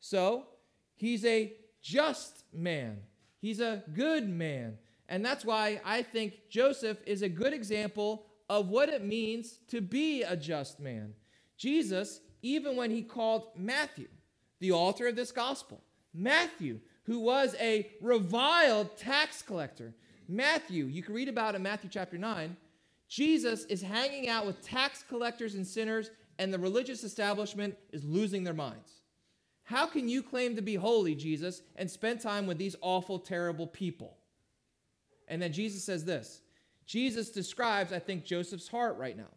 So 0.00 0.46
he's 0.94 1.24
a 1.24 1.52
just 1.82 2.44
man, 2.52 2.98
he's 3.40 3.60
a 3.60 3.82
good 3.94 4.28
man. 4.28 4.78
And 5.08 5.24
that's 5.24 5.44
why 5.44 5.80
I 5.84 6.02
think 6.02 6.48
Joseph 6.48 6.98
is 7.06 7.22
a 7.22 7.28
good 7.28 7.52
example 7.52 8.26
of 8.48 8.68
what 8.68 8.88
it 8.88 9.04
means 9.04 9.58
to 9.68 9.80
be 9.80 10.22
a 10.22 10.36
just 10.36 10.80
man. 10.80 11.14
Jesus, 11.56 12.20
even 12.42 12.76
when 12.76 12.90
he 12.90 13.02
called 13.02 13.48
Matthew, 13.56 14.08
the 14.60 14.72
author 14.72 15.08
of 15.08 15.16
this 15.16 15.30
gospel, 15.30 15.82
Matthew, 16.14 16.80
who 17.04 17.18
was 17.18 17.54
a 17.60 17.90
reviled 18.00 18.96
tax 18.96 19.42
collector. 19.42 19.94
Matthew, 20.28 20.86
you 20.86 21.02
can 21.02 21.14
read 21.14 21.28
about 21.28 21.54
in 21.54 21.62
Matthew 21.62 21.90
chapter 21.90 22.16
9. 22.16 22.56
Jesus 23.08 23.64
is 23.66 23.82
hanging 23.82 24.28
out 24.28 24.46
with 24.46 24.62
tax 24.62 25.04
collectors 25.08 25.54
and 25.54 25.66
sinners, 25.66 26.10
and 26.38 26.52
the 26.52 26.58
religious 26.58 27.04
establishment 27.04 27.76
is 27.92 28.04
losing 28.04 28.44
their 28.44 28.54
minds. 28.54 29.02
How 29.64 29.86
can 29.86 30.08
you 30.08 30.22
claim 30.22 30.56
to 30.56 30.62
be 30.62 30.74
holy, 30.74 31.14
Jesus, 31.14 31.62
and 31.76 31.90
spend 31.90 32.20
time 32.20 32.46
with 32.46 32.58
these 32.58 32.76
awful, 32.80 33.18
terrible 33.18 33.66
people? 33.66 34.16
And 35.28 35.40
then 35.40 35.52
Jesus 35.52 35.84
says 35.84 36.04
this 36.04 36.42
Jesus 36.86 37.30
describes, 37.30 37.92
I 37.92 37.98
think, 37.98 38.24
Joseph's 38.24 38.68
heart 38.68 38.96
right 38.98 39.16
now. 39.16 39.30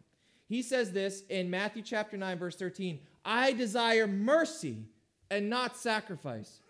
He 0.46 0.62
says 0.62 0.92
this 0.92 1.22
in 1.28 1.50
Matthew 1.50 1.82
chapter 1.82 2.16
9, 2.16 2.38
verse 2.38 2.56
13 2.56 3.00
I 3.24 3.52
desire 3.52 4.06
mercy 4.06 4.84
and 5.30 5.50
not 5.50 5.76
sacrifice 5.76 6.60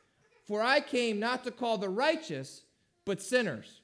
for 0.48 0.62
I 0.62 0.80
came 0.80 1.20
not 1.20 1.44
to 1.44 1.50
call 1.50 1.76
the 1.76 1.90
righteous, 1.90 2.62
but 3.04 3.20
sinners. 3.20 3.82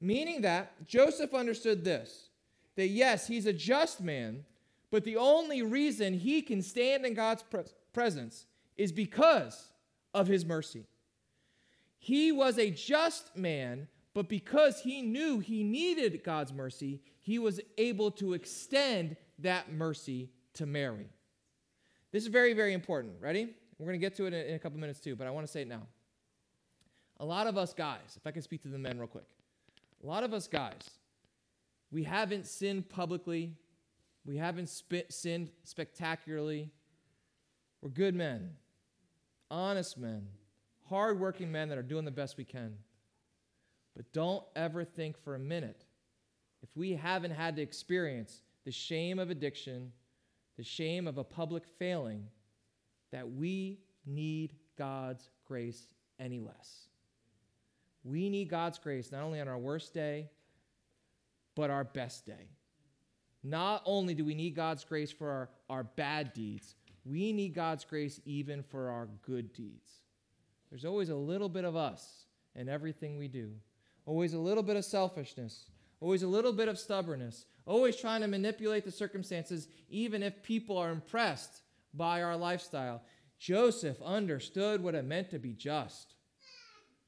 Meaning 0.00 0.42
that 0.42 0.86
Joseph 0.86 1.34
understood 1.34 1.84
this 1.84 2.28
that 2.76 2.88
yes, 2.88 3.26
he's 3.26 3.44
a 3.44 3.52
just 3.52 4.00
man, 4.00 4.44
but 4.90 5.04
the 5.04 5.16
only 5.16 5.60
reason 5.62 6.14
he 6.14 6.40
can 6.40 6.62
stand 6.62 7.04
in 7.04 7.12
God's 7.12 7.44
presence 7.92 8.46
is 8.78 8.92
because 8.92 9.72
of 10.14 10.26
his 10.26 10.46
mercy. 10.46 10.86
He 11.98 12.32
was 12.32 12.58
a 12.58 12.70
just 12.70 13.36
man, 13.36 13.88
but 14.14 14.28
because 14.28 14.80
he 14.80 15.02
knew 15.02 15.40
he 15.40 15.62
needed 15.62 16.24
God's 16.24 16.52
mercy, 16.52 17.02
he 17.20 17.38
was 17.38 17.60
able 17.76 18.10
to 18.12 18.32
extend 18.32 19.16
that 19.40 19.70
mercy 19.70 20.30
to 20.54 20.64
Mary. 20.64 21.10
This 22.10 22.22
is 22.22 22.28
very, 22.28 22.54
very 22.54 22.72
important. 22.72 23.14
Ready? 23.20 23.54
We're 23.82 23.88
going 23.88 24.00
to 24.00 24.06
get 24.06 24.14
to 24.18 24.26
it 24.26 24.32
in 24.32 24.54
a 24.54 24.60
couple 24.60 24.78
minutes 24.78 25.00
too, 25.00 25.16
but 25.16 25.26
I 25.26 25.32
want 25.32 25.44
to 25.44 25.52
say 25.52 25.62
it 25.62 25.68
now. 25.68 25.88
A 27.18 27.24
lot 27.24 27.48
of 27.48 27.58
us 27.58 27.74
guys, 27.74 28.16
if 28.16 28.24
I 28.24 28.30
can 28.30 28.40
speak 28.40 28.62
to 28.62 28.68
the 28.68 28.78
men 28.78 28.96
real 28.96 29.08
quick, 29.08 29.26
a 30.04 30.06
lot 30.06 30.22
of 30.22 30.32
us 30.32 30.46
guys, 30.46 30.88
we 31.90 32.04
haven't 32.04 32.46
sinned 32.46 32.88
publicly, 32.88 33.56
we 34.24 34.36
haven't 34.36 34.70
sinned 35.08 35.50
spectacularly. 35.64 36.70
We're 37.80 37.88
good 37.88 38.14
men, 38.14 38.50
honest 39.50 39.98
men, 39.98 40.28
hardworking 40.88 41.50
men 41.50 41.68
that 41.68 41.76
are 41.76 41.82
doing 41.82 42.04
the 42.04 42.12
best 42.12 42.36
we 42.36 42.44
can. 42.44 42.76
But 43.96 44.12
don't 44.12 44.44
ever 44.54 44.84
think 44.84 45.18
for 45.18 45.34
a 45.34 45.40
minute 45.40 45.86
if 46.62 46.68
we 46.76 46.92
haven't 46.92 47.32
had 47.32 47.56
to 47.56 47.62
experience 47.62 48.42
the 48.64 48.70
shame 48.70 49.18
of 49.18 49.30
addiction, 49.30 49.90
the 50.56 50.62
shame 50.62 51.08
of 51.08 51.18
a 51.18 51.24
public 51.24 51.64
failing, 51.80 52.28
that 53.12 53.30
we 53.30 53.78
need 54.04 54.54
God's 54.76 55.30
grace 55.46 55.86
any 56.18 56.40
less. 56.40 56.88
We 58.04 58.28
need 58.28 58.48
God's 58.48 58.78
grace 58.78 59.12
not 59.12 59.22
only 59.22 59.40
on 59.40 59.48
our 59.48 59.58
worst 59.58 59.94
day, 59.94 60.28
but 61.54 61.70
our 61.70 61.84
best 61.84 62.26
day. 62.26 62.48
Not 63.44 63.82
only 63.84 64.14
do 64.14 64.24
we 64.24 64.34
need 64.34 64.54
God's 64.54 64.84
grace 64.84 65.12
for 65.12 65.28
our, 65.28 65.48
our 65.68 65.84
bad 65.84 66.32
deeds, 66.32 66.74
we 67.04 67.32
need 67.32 67.54
God's 67.54 67.84
grace 67.84 68.20
even 68.24 68.62
for 68.62 68.88
our 68.88 69.08
good 69.26 69.52
deeds. 69.52 69.90
There's 70.70 70.84
always 70.84 71.10
a 71.10 71.16
little 71.16 71.48
bit 71.48 71.64
of 71.64 71.76
us 71.76 72.26
in 72.54 72.68
everything 72.68 73.18
we 73.18 73.28
do, 73.28 73.50
always 74.06 74.34
a 74.34 74.38
little 74.38 74.62
bit 74.62 74.76
of 74.76 74.84
selfishness, 74.84 75.66
always 76.00 76.22
a 76.22 76.28
little 76.28 76.52
bit 76.52 76.68
of 76.68 76.78
stubbornness, 76.78 77.46
always 77.66 77.96
trying 77.96 78.20
to 78.22 78.28
manipulate 78.28 78.84
the 78.84 78.90
circumstances, 78.90 79.68
even 79.90 80.22
if 80.22 80.42
people 80.42 80.78
are 80.78 80.90
impressed 80.90 81.62
by 81.94 82.22
our 82.22 82.36
lifestyle. 82.36 83.02
Joseph 83.38 84.00
understood 84.02 84.82
what 84.82 84.94
it 84.94 85.04
meant 85.04 85.30
to 85.30 85.38
be 85.38 85.52
just. 85.52 86.14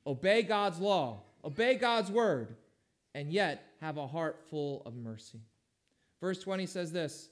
Obey 0.07 0.42
God's 0.42 0.79
law, 0.81 1.23
obey 1.44 1.77
God's 1.77 2.11
word, 2.11 2.57
and 3.14 3.33
yet 3.33 3.62
have 3.81 3.97
a 3.97 4.07
heart 4.07 4.40
full 4.51 4.83
of 4.85 4.97
mercy. 4.97 5.40
Verse 6.20 6.40
20 6.40 6.66
says 6.66 6.92
this. 6.92 7.29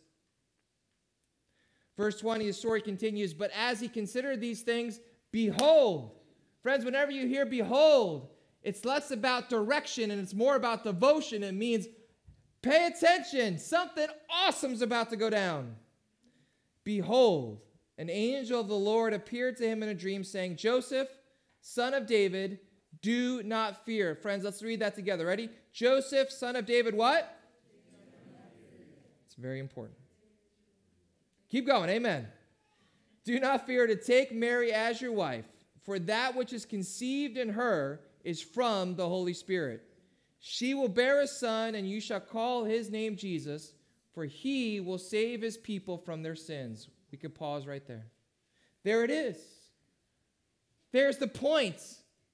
Verse 1.96 2.18
20, 2.20 2.46
the 2.46 2.52
story 2.52 2.80
continues, 2.80 3.34
but 3.34 3.50
as 3.56 3.80
he 3.80 3.88
considered 3.88 4.40
these 4.40 4.62
things, 4.62 5.00
behold, 5.30 6.12
friends, 6.62 6.84
whenever 6.84 7.10
you 7.10 7.26
hear 7.26 7.44
behold, 7.44 8.28
it's 8.62 8.84
less 8.84 9.10
about 9.10 9.50
direction 9.50 10.10
and 10.10 10.20
it's 10.20 10.34
more 10.34 10.56
about 10.56 10.84
devotion. 10.84 11.42
It 11.42 11.52
means 11.54 11.86
pay 12.62 12.86
attention, 12.86 13.58
something 13.58 14.06
awesome's 14.30 14.82
about 14.82 15.10
to 15.10 15.16
go 15.16 15.28
down. 15.28 15.74
Behold, 16.84 17.60
an 17.98 18.10
angel 18.10 18.60
of 18.60 18.68
the 18.68 18.74
Lord 18.74 19.12
appeared 19.12 19.56
to 19.58 19.68
him 19.68 19.82
in 19.82 19.88
a 19.88 19.94
dream, 19.94 20.24
saying, 20.24 20.56
Joseph, 20.56 21.08
son 21.60 21.94
of 21.94 22.06
David, 22.06 22.58
do 23.00 23.42
not 23.42 23.84
fear. 23.84 24.14
Friends, 24.14 24.44
let's 24.44 24.62
read 24.62 24.80
that 24.80 24.94
together. 24.94 25.26
Ready? 25.26 25.50
Joseph, 25.72 26.30
son 26.30 26.56
of 26.56 26.66
David, 26.66 26.94
what? 26.94 27.38
It's 29.26 29.34
very 29.34 29.60
important. 29.60 29.98
Keep 31.50 31.66
going. 31.66 31.90
Amen. 31.90 32.28
Do 33.24 33.38
not 33.38 33.66
fear 33.66 33.86
to 33.86 33.96
take 33.96 34.32
Mary 34.32 34.72
as 34.72 35.00
your 35.00 35.12
wife, 35.12 35.46
for 35.84 35.98
that 36.00 36.34
which 36.34 36.52
is 36.52 36.64
conceived 36.64 37.36
in 37.36 37.50
her 37.50 38.00
is 38.24 38.42
from 38.42 38.96
the 38.96 39.08
Holy 39.08 39.32
Spirit. 39.32 39.82
She 40.40 40.74
will 40.74 40.88
bear 40.88 41.20
a 41.20 41.26
son, 41.26 41.74
and 41.74 41.88
you 41.88 42.00
shall 42.00 42.20
call 42.20 42.64
his 42.64 42.90
name 42.90 43.16
Jesus, 43.16 43.74
for 44.14 44.24
he 44.24 44.80
will 44.80 44.98
save 44.98 45.42
his 45.42 45.56
people 45.56 45.98
from 45.98 46.22
their 46.22 46.34
sins. 46.34 46.88
We 47.10 47.18
could 47.18 47.34
pause 47.34 47.66
right 47.66 47.86
there. 47.86 48.06
There 48.84 49.04
it 49.04 49.10
is. 49.10 49.36
There's 50.92 51.18
the 51.18 51.28
point 51.28 51.80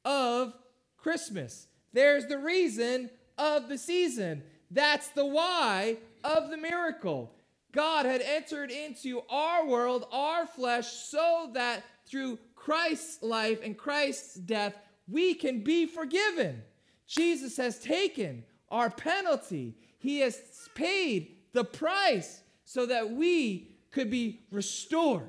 of 0.05 0.55
Christmas. 0.97 1.69
There's 1.93 2.27
the 2.27 2.39
reason 2.39 3.11
of 3.37 3.69
the 3.69 3.79
season. 3.79 4.43
That's 4.71 5.09
the 5.09 5.27
why 5.27 5.99
of 6.25 6.51
the 6.51 6.57
miracle. 6.57 7.33
God 7.73 8.07
had 8.07 8.21
entered 8.23 8.71
into 8.71 9.23
our 9.31 9.67
world, 9.67 10.07
our 10.11 10.47
flesh, 10.47 10.89
so 10.89 11.51
that 11.55 11.85
through 12.07 12.39
Christ's 12.55 13.23
life 13.23 13.61
and 13.63 13.77
Christ's 13.77 14.35
death, 14.35 14.75
we 15.07 15.35
can 15.35 15.63
be 15.63 15.87
forgiven. 15.87 16.63
Jesus 17.07 17.57
has 17.57 17.79
taken 17.79 18.45
our 18.71 18.91
penalty, 18.91 19.77
He 19.99 20.21
has 20.21 20.39
paid 20.75 21.38
the 21.53 21.65
price 21.65 22.43
so 22.65 22.87
that 22.87 23.11
we 23.11 23.71
could 23.91 24.11
be 24.11 24.41
restored. 24.51 25.29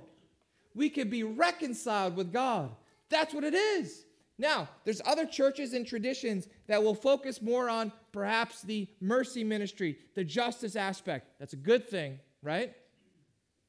We 0.76 0.90
could 0.90 1.10
be 1.10 1.24
reconciled 1.24 2.16
with 2.16 2.32
God. 2.32 2.72
That's 3.10 3.34
what 3.34 3.44
it 3.44 3.54
is. 3.54 4.06
Now, 4.38 4.70
there's 4.86 5.02
other 5.06 5.26
churches 5.26 5.74
and 5.74 5.86
traditions 5.86 6.48
that 6.68 6.82
will 6.82 6.96
focus 6.96 7.42
more 7.42 7.70
on 7.70 7.92
perhaps 8.14 8.62
the 8.62 8.88
mercy 9.02 9.44
ministry, 9.44 9.98
the 10.16 10.24
justice 10.24 10.78
aspect. 10.78 11.28
That's 11.40 11.54
a 11.54 11.58
good 11.58 11.90
thing, 11.90 12.20
right? 12.42 12.74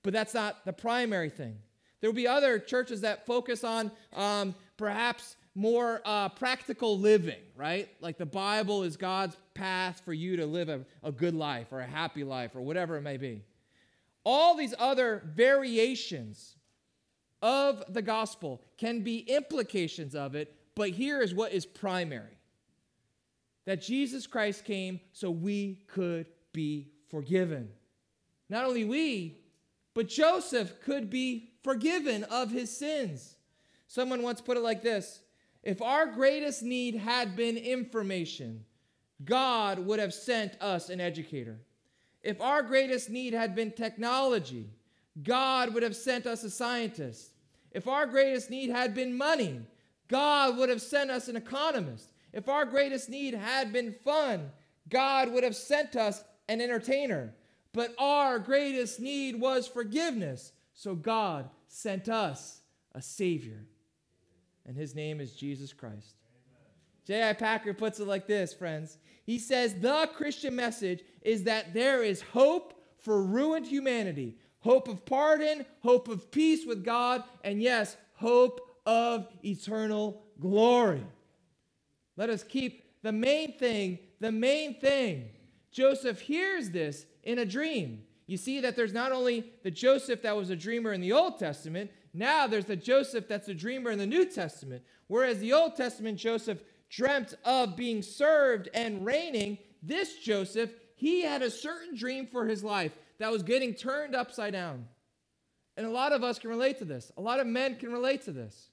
But 0.03 0.13
that's 0.13 0.33
not 0.33 0.65
the 0.65 0.73
primary 0.73 1.29
thing. 1.29 1.57
There 2.01 2.09
will 2.09 2.15
be 2.15 2.29
other 2.29 2.59
churches 2.59 3.01
that 3.01 3.27
focus 3.27 3.65
on 3.65 3.91
um, 4.15 4.55
perhaps 4.77 5.37
more 5.55 6.01
uh, 6.05 6.29
practical 6.29 6.99
living, 6.99 7.41
right? 7.57 7.89
Like 8.01 8.19
the 8.19 8.27
Bible 8.27 8.83
is 8.83 8.97
God's 8.97 9.37
path 9.55 10.01
for 10.05 10.13
you 10.13 10.37
to 10.37 10.47
live 10.47 10.69
a, 10.69 10.81
a 11.03 11.13
good 11.13 11.35
life 11.35 11.73
or 11.73 11.81
a 11.81 11.87
happy 11.87 12.25
life 12.25 12.55
or 12.55 12.61
whatever 12.61 12.97
it 12.97 13.03
may 13.03 13.17
be. 13.17 13.43
All 14.25 14.57
these 14.57 14.75
other 14.79 15.23
variations 15.35 16.57
of 17.43 17.83
the 17.89 18.03
gospel 18.03 18.63
can 18.79 19.01
be 19.01 19.19
implications 19.19 20.15
of 20.15 20.35
it, 20.35 20.55
but 20.75 20.91
here 20.91 21.21
is 21.21 21.35
what 21.35 21.53
is 21.53 21.67
primary 21.67 22.37
that 23.67 23.83
Jesus 23.83 24.27
Christ 24.27 24.65
came 24.65 25.01
so 25.13 25.31
we 25.31 25.85
could 25.87 26.27
be 26.53 26.89
forgiven. 27.09 27.69
Not 28.49 28.65
only 28.65 28.85
we, 28.85 29.39
but 29.95 30.09
Joseph 30.09 30.81
could 30.81 31.11
be 31.11 31.53
forgiven 31.63 32.25
of 32.25 32.51
his 32.51 32.77
sins. 32.77 33.37
Someone 33.87 34.23
once 34.23 34.41
put 34.41 34.57
it 34.57 34.61
like 34.61 34.83
this 34.83 35.21
if 35.63 35.83
our 35.83 36.07
greatest 36.07 36.63
need 36.63 36.95
had 36.95 37.37
been 37.37 37.57
information, 37.57 38.65
God 39.25 39.79
would 39.81 39.99
have 39.99 40.15
sent 40.15 40.61
us 40.61 40.89
an 40.89 41.01
educator. 41.01 41.59
If 42.23 42.41
our 42.41 42.63
greatest 42.63 43.11
need 43.11 43.35
had 43.35 43.55
been 43.55 43.73
technology, 43.73 44.71
God 45.23 45.75
would 45.75 45.83
have 45.83 45.97
sent 45.97 46.27
us 46.27 46.45
a 46.45 46.51
scientist. 46.51 47.33
If 47.73 47.87
our 47.87 48.07
greatest 48.07 48.51
need 48.51 48.71
had 48.71 48.95
been 48.95 49.17
money, 49.17 49.61
God 50.09 50.57
would 50.57 50.71
have 50.71 50.83
sent 50.83 51.11
us 51.11 51.29
an 51.29 51.37
economist. 51.37 52.11
If 52.33 52.49
our 52.49 52.65
greatest 52.65 53.09
need 53.11 53.35
had 53.35 53.73
been 53.73 53.93
fun, 53.93 54.51
God 54.89 55.33
would 55.33 55.45
have 55.45 55.57
sent 55.57 55.95
us 55.95 56.25
an 56.49 56.61
entertainer. 56.61 57.35
But 57.73 57.95
our 57.99 58.39
greatest 58.39 58.99
need 58.99 59.39
was 59.41 59.69
forgiveness, 59.69 60.53
so 60.75 60.95
God 60.95 61.51
sent 61.69 62.09
us 62.09 62.61
a 62.95 63.03
Savior 63.03 63.67
and 64.67 64.77
his 64.77 64.95
name 64.95 65.21
is 65.21 65.33
Jesus 65.33 65.73
Christ. 65.73 66.15
J.I. 67.07 67.33
Packer 67.33 67.75
puts 67.75 67.99
it 67.99 68.07
like 68.07 68.27
this, 68.27 68.53
friends. 68.53 68.99
He 69.25 69.39
says, 69.39 69.75
The 69.75 70.09
Christian 70.15 70.55
message 70.55 71.03
is 71.23 71.45
that 71.45 71.75
there 71.75 72.03
is 72.03 72.21
hope 72.21 72.75
for 72.99 73.23
ruined 73.23 73.67
humanity, 73.67 74.37
hope 74.61 74.89
of 74.89 75.05
pardon, 75.05 75.65
hope 75.81 76.09
of 76.09 76.31
peace 76.31 76.67
with 76.67 76.85
God, 76.85 77.25
and 77.43 77.61
yes, 77.61 77.97
hope 78.15 78.61
of 78.87 79.27
eternal 79.45 80.23
glory. 80.39 81.05
Let 82.17 82.31
us 82.31 82.43
keep 82.43 82.85
the 83.03 83.13
main 83.13 83.57
thing, 83.57 83.99
the 84.21 84.33
main 84.33 84.79
thing. 84.79 85.31
Joseph 85.73 86.21
hears 86.21 86.71
this 86.71 87.07
in 87.23 87.39
a 87.39 87.45
dream. 87.45 88.03
You 88.31 88.37
see 88.37 88.61
that 88.61 88.77
there's 88.77 88.93
not 88.93 89.11
only 89.11 89.51
the 89.65 89.73
Joseph 89.73 90.23
that 90.23 90.37
was 90.37 90.51
a 90.51 90.57
dreamer 90.57 90.93
in 90.93 91.01
the 91.01 91.11
Old 91.11 91.41
Testament, 91.41 91.91
now 92.15 92.47
there's 92.47 92.65
the 92.65 92.77
Joseph 92.77 93.27
that's 93.27 93.49
a 93.49 93.55
dreamer 93.55 93.91
in 93.91 93.99
the 93.99 94.07
New 94.07 94.25
Testament. 94.25 94.85
Whereas 95.09 95.41
the 95.41 95.53
Old 95.53 95.75
Testament 95.75 96.17
Joseph 96.17 96.63
dreamt 96.89 97.35
of 97.45 97.75
being 97.75 98.03
served 98.03 98.69
and 98.73 99.05
reigning, 99.05 99.59
this 99.83 100.19
Joseph, 100.19 100.71
he 100.95 101.23
had 101.23 101.43
a 101.43 101.51
certain 101.51 101.97
dream 101.97 102.29
for 102.29 102.47
his 102.47 102.63
life 102.63 102.97
that 103.19 103.33
was 103.33 103.43
getting 103.43 103.75
turned 103.75 104.15
upside 104.15 104.53
down. 104.53 104.87
And 105.77 105.85
a 105.85 105.91
lot 105.91 106.13
of 106.13 106.23
us 106.23 106.39
can 106.39 106.51
relate 106.51 106.79
to 106.79 106.85
this. 106.85 107.11
A 107.17 107.21
lot 107.21 107.41
of 107.41 107.49
men 107.49 107.75
can 107.79 107.91
relate 107.91 108.23
to 108.27 108.31
this. 108.31 108.71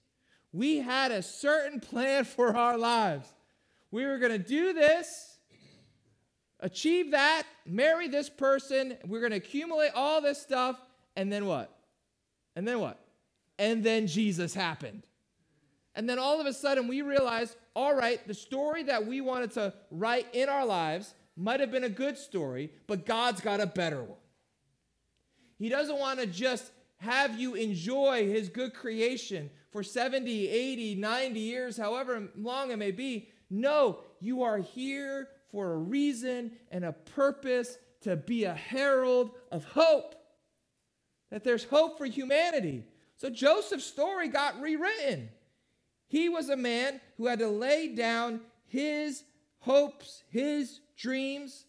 We 0.53 0.77
had 0.77 1.11
a 1.11 1.23
certain 1.23 1.79
plan 1.79 2.25
for 2.35 2.55
our 2.55 2.77
lives. 2.77 3.33
We 3.89 4.05
were 4.05 4.19
going 4.19 4.33
to 4.33 4.37
do 4.37 4.73
this, 4.73 5.36
achieve 6.59 7.11
that, 7.11 7.43
marry 7.65 8.07
this 8.07 8.29
person, 8.29 8.97
we're 9.05 9.19
going 9.19 9.31
to 9.31 9.37
accumulate 9.37 9.91
all 9.95 10.21
this 10.21 10.41
stuff, 10.41 10.79
and 11.15 11.31
then 11.31 11.45
what? 11.45 11.73
And 12.55 12.67
then 12.67 12.79
what? 12.79 12.99
and 13.59 13.83
then 13.83 14.07
Jesus 14.07 14.53
happened. 14.53 15.03
And 15.95 16.07
then 16.07 16.19
all 16.19 16.39
of 16.39 16.45
a 16.45 16.53
sudden 16.53 16.87
we 16.87 17.01
realized, 17.01 17.55
all 17.75 17.95
right, 17.95 18.25
the 18.27 18.33
story 18.33 18.83
that 18.83 19.05
we 19.05 19.21
wanted 19.21 19.51
to 19.51 19.73
write 19.89 20.27
in 20.33 20.47
our 20.47 20.65
lives 20.65 21.13
might 21.35 21.59
have 21.59 21.71
been 21.71 21.83
a 21.83 21.89
good 21.89 22.17
story, 22.17 22.71
but 22.85 23.05
God's 23.05 23.41
got 23.41 23.59
a 23.59 23.65
better 23.65 24.03
one. 24.03 24.17
He 25.57 25.69
doesn't 25.69 25.97
want 25.97 26.19
to 26.19 26.27
just 26.27 26.71
have 26.97 27.39
you 27.39 27.55
enjoy 27.55 28.27
his 28.27 28.49
good 28.49 28.73
creation 28.73 29.49
for 29.71 29.81
70, 29.81 30.49
80, 30.49 30.95
90 30.95 31.39
years, 31.39 31.77
however 31.77 32.29
long 32.35 32.71
it 32.71 32.77
may 32.77 32.91
be. 32.91 33.29
No, 33.49 33.99
you 34.19 34.43
are 34.43 34.57
here 34.57 35.29
for 35.51 35.73
a 35.73 35.77
reason 35.77 36.51
and 36.71 36.85
a 36.85 36.93
purpose 36.93 37.77
to 38.01 38.15
be 38.15 38.43
a 38.43 38.53
herald 38.53 39.31
of 39.51 39.65
hope. 39.65 40.15
That 41.31 41.43
there's 41.43 41.63
hope 41.63 41.97
for 41.97 42.05
humanity. 42.05 42.85
So 43.17 43.29
Joseph's 43.29 43.85
story 43.85 44.27
got 44.27 44.61
rewritten. 44.61 45.29
He 46.07 46.29
was 46.29 46.49
a 46.49 46.55
man 46.55 47.01
who 47.17 47.25
had 47.25 47.39
to 47.39 47.49
lay 47.49 47.89
down 47.89 48.41
his 48.65 49.23
hopes, 49.59 50.23
his 50.29 50.79
dreams, 50.95 51.65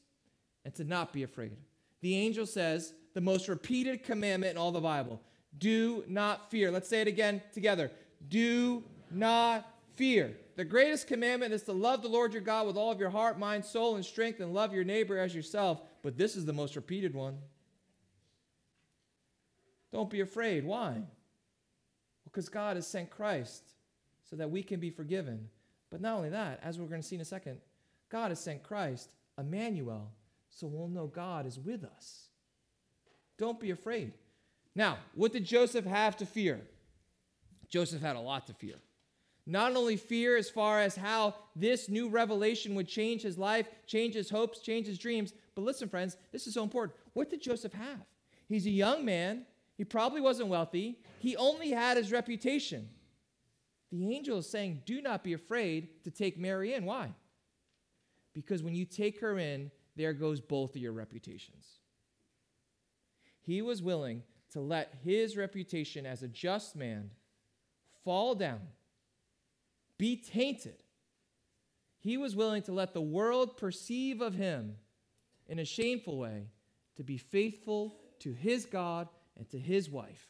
and 0.64 0.75
to 0.75 0.85
not 0.85 1.12
be 1.12 1.23
afraid. 1.23 1.57
The 2.01 2.17
angel 2.17 2.47
says 2.47 2.95
the 3.14 3.21
most 3.21 3.49
repeated 3.49 4.05
commandment 4.05 4.53
in 4.53 4.59
all 4.59 4.71
the 4.71 4.81
Bible 4.81 5.21
do 5.57 6.05
not 6.07 6.51
fear. 6.51 6.71
Let's 6.71 6.88
say 6.88 7.01
it 7.01 7.09
again 7.09 7.43
together. 7.53 7.91
Do 8.29 8.85
not 9.11 9.69
fear. 9.97 10.37
The 10.59 10.64
greatest 10.64 11.07
commandment 11.07 11.53
is 11.53 11.62
to 11.62 11.73
love 11.73 12.03
the 12.03 12.09
Lord 12.09 12.33
your 12.33 12.42
God 12.42 12.66
with 12.66 12.77
all 12.77 12.90
of 12.90 12.99
your 12.99 13.11
heart, 13.11 13.38
mind, 13.38 13.64
soul, 13.64 13.94
and 13.94 14.05
strength, 14.05 14.40
and 14.40 14.53
love 14.53 14.75
your 14.75 14.83
neighbor 14.83 15.16
as 15.16 15.33
yourself. 15.33 15.81
But 16.03 16.18
this 16.18 16.35
is 16.35 16.44
the 16.44 16.53
most 16.53 16.75
repeated 16.75 17.14
one. 17.14 17.38
Don't 19.92 20.11
be 20.11 20.18
afraid. 20.21 20.64
Why? 20.64 21.03
Because 22.25 22.49
God 22.49 22.75
has 22.75 22.88
sent 22.88 23.09
Christ 23.09 23.62
so 24.29 24.35
that 24.35 24.51
we 24.51 24.64
can 24.64 24.81
be 24.81 24.90
forgiven. 24.90 25.49
But 25.90 26.01
not 26.01 26.16
only 26.16 26.31
that, 26.31 26.59
as 26.64 26.77
we're 26.77 26.88
going 26.88 27.03
to 27.03 27.07
see 27.07 27.14
in 27.14 27.23
a 27.23 27.25
second, 27.25 27.61
God 28.09 28.33
has 28.33 28.40
sent 28.40 28.64
Christ, 28.64 29.12
Emmanuel, 29.38 30.11
so 30.51 30.66
we'll 30.66 30.88
know 30.88 31.07
God 31.07 31.47
is 31.47 31.61
with 31.61 31.85
us. 31.85 32.31
Don't 33.38 33.61
be 33.61 33.71
afraid. 33.71 34.12
Now, 34.75 34.99
what 35.14 35.33
did 35.33 35.44
Joseph 35.44 35.85
have 35.85 36.16
to 36.16 36.27
fear? 36.27 36.62
Joseph 37.68 38.03
had 38.03 38.16
a 38.16 38.21
lot 38.21 38.49
to 38.49 38.55
fear. 38.55 38.75
Not 39.49 39.75
only 39.75 39.97
fear 39.97 40.37
as 40.37 40.49
far 40.49 40.81
as 40.81 40.95
how 40.95 41.35
this 41.57 41.89
new 41.89 42.09
revelation 42.09 42.77
would 42.77 42.87
change 42.87 43.23
his 43.23 43.37
life, 43.37 43.67
change 43.87 44.15
his 44.15 44.31
hopes, 44.31 44.61
change 44.61 44.87
his 44.87 44.99
dreams, 44.99 45.33
but 45.57 45.65
listen, 45.65 45.89
friends, 45.89 46.17
this 46.31 46.47
is 46.47 46.55
so 46.55 46.63
important. 46.63 46.97
What 47.15 47.31
did 47.31 47.43
Joseph 47.43 47.73
have? 47.73 48.05
He's 48.49 48.67
a 48.67 48.71
young 48.71 49.05
man 49.05 49.47
he 49.79 49.85
probably 49.85 50.21
wasn't 50.21 50.49
wealthy. 50.49 50.99
He 51.21 51.37
only 51.37 51.71
had 51.71 51.97
his 51.97 52.11
reputation. 52.11 52.89
The 53.93 54.13
angel 54.15 54.39
is 54.39 54.51
saying, 54.51 54.83
Do 54.85 55.01
not 55.01 55.23
be 55.23 55.33
afraid 55.33 56.03
to 56.03 56.11
take 56.11 56.37
Mary 56.37 56.75
in. 56.75 56.85
Why? 56.85 57.15
Because 58.35 58.63
when 58.63 58.75
you 58.75 58.85
take 58.85 59.21
her 59.21 59.39
in, 59.39 59.71
there 59.97 60.13
goes 60.13 60.41
both 60.41 60.75
of 60.75 60.83
your 60.83 60.93
reputations. 60.93 61.65
He 63.41 63.63
was 63.63 63.81
willing 63.81 64.25
to 64.51 64.61
let 64.61 64.95
his 65.05 65.37
reputation 65.37 66.05
as 66.05 66.23
a 66.23 66.29
just 66.29 66.75
man 66.75 67.11
fall 68.05 68.35
down, 68.35 68.61
be 69.99 70.17
tainted. 70.17 70.83
He 71.99 72.17
was 72.17 72.37
willing 72.37 72.63
to 72.63 72.73
let 72.73 72.95
the 72.95 73.01
world 73.01 73.57
perceive 73.57 74.21
of 74.21 74.35
him 74.35 74.77
in 75.49 75.59
a 75.59 75.65
shameful 75.65 76.17
way 76.17 76.47
to 76.97 77.03
be 77.03 77.19
faithful 77.19 77.97
to 78.21 78.33
his 78.33 78.65
God 78.65 79.09
and 79.37 79.49
to 79.51 79.59
his 79.59 79.91
wife 79.91 80.29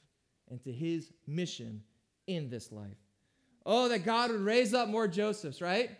and 0.51 0.63
to 0.65 0.73
his 0.73 1.13
mission 1.27 1.83
in 2.27 2.49
this 2.49 2.73
life. 2.73 2.97
Oh, 3.67 3.89
that 3.89 4.05
God 4.05 4.31
would 4.31 4.41
raise 4.41 4.73
up 4.73 4.89
more 4.89 5.07
Josephs, 5.09 5.61
right? 5.61 5.91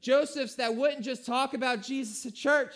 Josephs 0.00 0.56
that 0.56 0.74
wouldn't 0.74 1.02
just 1.02 1.24
talk 1.24 1.54
about 1.54 1.82
Jesus 1.82 2.26
at 2.26 2.34
church, 2.34 2.74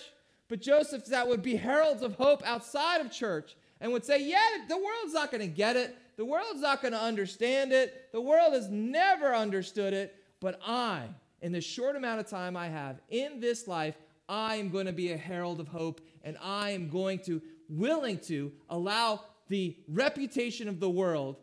but 0.49 0.61
Josephs 0.61 1.11
that 1.11 1.27
would 1.27 1.43
be 1.43 1.57
heralds 1.57 2.03
of 2.03 2.15
hope 2.15 2.43
outside 2.45 3.01
of 3.01 3.11
church 3.11 3.57
and 3.81 3.93
would 3.93 4.05
say, 4.05 4.23
Yeah, 4.23 4.39
the 4.69 4.77
world's 4.77 5.15
not 5.15 5.31
going 5.31 5.41
to 5.41 5.47
get 5.47 5.77
it. 5.77 5.97
The 6.17 6.25
world's 6.25 6.61
not 6.61 6.83
going 6.83 6.93
to 6.93 7.01
understand 7.01 7.73
it. 7.73 8.09
The 8.13 8.21
world 8.21 8.53
has 8.53 8.69
never 8.69 9.35
understood 9.35 9.95
it. 9.95 10.15
But 10.41 10.61
I, 10.67 11.09
in 11.43 11.53
the 11.53 11.61
short 11.61 11.97
amount 11.97 12.21
of 12.21 12.29
time 12.29 12.57
I 12.57 12.69
have 12.69 13.01
in 13.09 13.41
this 13.41 13.69
life, 13.69 13.97
I 14.29 14.57
am 14.57 14.71
going 14.71 14.87
to 14.87 14.93
be 14.93 15.13
a 15.13 15.17
herald 15.17 15.61
of 15.61 15.69
hope 15.69 16.01
and 16.23 16.37
I 16.43 16.71
am 16.71 16.89
going 16.89 17.19
to, 17.21 17.43
willing 17.69 18.19
to 18.21 18.53
allow 18.69 19.25
the 19.49 19.77
reputation 19.89 20.69
of 20.69 20.81
the 20.81 20.91
world 20.91 21.37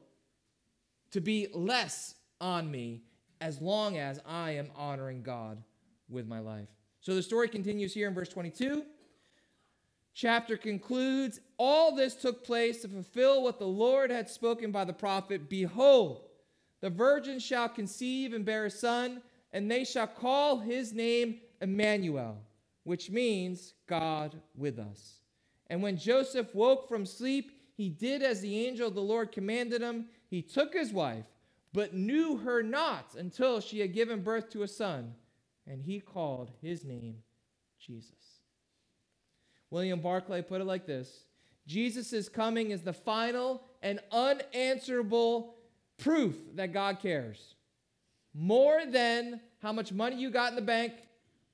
to 1.11 1.21
be 1.21 1.47
less 1.53 2.15
on 2.39 2.69
me 2.69 3.03
as 3.41 3.61
long 3.61 3.97
as 3.97 4.19
I 4.25 4.51
am 4.51 4.69
honoring 4.75 5.21
God 5.21 5.61
with 6.09 6.27
my 6.27 6.39
life. 6.39 6.67
So 7.01 7.15
the 7.15 7.23
story 7.23 7.47
continues 7.49 7.93
here 7.93 8.07
in 8.07 8.13
verse 8.13 8.29
22. 8.29 8.83
Chapter 10.13 10.57
concludes 10.57 11.39
All 11.57 11.95
this 11.95 12.15
took 12.15 12.43
place 12.43 12.81
to 12.81 12.87
fulfill 12.87 13.43
what 13.43 13.59
the 13.59 13.67
Lord 13.67 14.09
had 14.09 14.29
spoken 14.29 14.71
by 14.71 14.83
the 14.83 14.93
prophet 14.93 15.49
Behold, 15.49 16.26
the 16.81 16.89
virgin 16.89 17.39
shall 17.39 17.69
conceive 17.69 18.33
and 18.33 18.45
bear 18.45 18.65
a 18.65 18.71
son, 18.71 19.21
and 19.51 19.69
they 19.69 19.83
shall 19.83 20.07
call 20.07 20.59
his 20.59 20.93
name 20.93 21.39
Emmanuel, 21.61 22.37
which 22.83 23.09
means 23.09 23.73
God 23.87 24.39
with 24.55 24.79
us. 24.79 25.21
And 25.67 25.81
when 25.81 25.97
Joseph 25.97 26.53
woke 26.53 26.87
from 26.87 27.05
sleep, 27.05 27.51
he 27.75 27.89
did 27.89 28.23
as 28.23 28.41
the 28.41 28.65
angel 28.65 28.87
of 28.87 28.95
the 28.95 29.01
Lord 29.01 29.31
commanded 29.31 29.81
him. 29.81 30.05
He 30.29 30.41
took 30.41 30.73
his 30.73 30.91
wife 30.91 31.25
but 31.73 31.93
knew 31.93 32.37
her 32.37 32.63
not 32.63 33.13
until 33.15 33.59
she 33.59 33.79
had 33.79 33.93
given 33.93 34.23
birth 34.23 34.49
to 34.49 34.63
a 34.63 34.67
son, 34.67 35.13
and 35.67 35.81
he 35.81 35.99
called 35.99 36.51
his 36.61 36.83
name 36.83 37.17
Jesus. 37.79 38.41
William 39.69 39.99
Barclay 39.99 40.41
put 40.41 40.61
it 40.61 40.65
like 40.65 40.85
this 40.85 41.25
Jesus' 41.67 42.29
coming 42.29 42.71
is 42.71 42.81
the 42.81 42.93
final 42.93 43.61
and 43.83 43.99
unanswerable 44.11 45.53
proof 45.97 46.35
that 46.55 46.73
God 46.73 46.99
cares. 46.99 47.55
More 48.33 48.85
than 48.85 49.41
how 49.61 49.73
much 49.73 49.91
money 49.91 50.17
you 50.17 50.29
got 50.29 50.49
in 50.49 50.55
the 50.55 50.61
bank, 50.61 50.93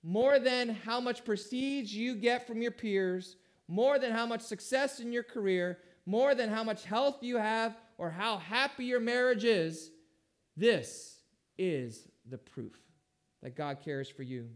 more 0.03 0.38
than 0.39 0.69
how 0.69 0.99
much 0.99 1.23
prestige 1.23 1.93
you 1.93 2.15
get 2.15 2.45
from 2.45 2.62
your 2.62 2.71
peers, 2.71 3.38
more 3.67 3.97
than 3.97 4.12
how 4.12 4.25
much 4.25 4.41
success 4.41 4.99
in 4.99 5.12
your 5.12 5.23
career, 5.23 5.79
more 6.06 6.36
than 6.36 6.49
how 6.49 6.63
much 6.63 6.84
health 6.84 7.17
you 7.21 7.38
have 7.38 7.77
or 7.97 8.10
how 8.10 8.38
happy 8.38 8.86
your 8.86 8.99
marriage 8.99 9.45
is, 9.45 9.91
this 10.58 11.19
is 11.58 12.08
the 12.29 12.38
proof 12.38 12.77
that 13.41 13.56
God 13.56 13.77
cares 13.84 14.10
for 14.10 14.23
you. 14.23 14.49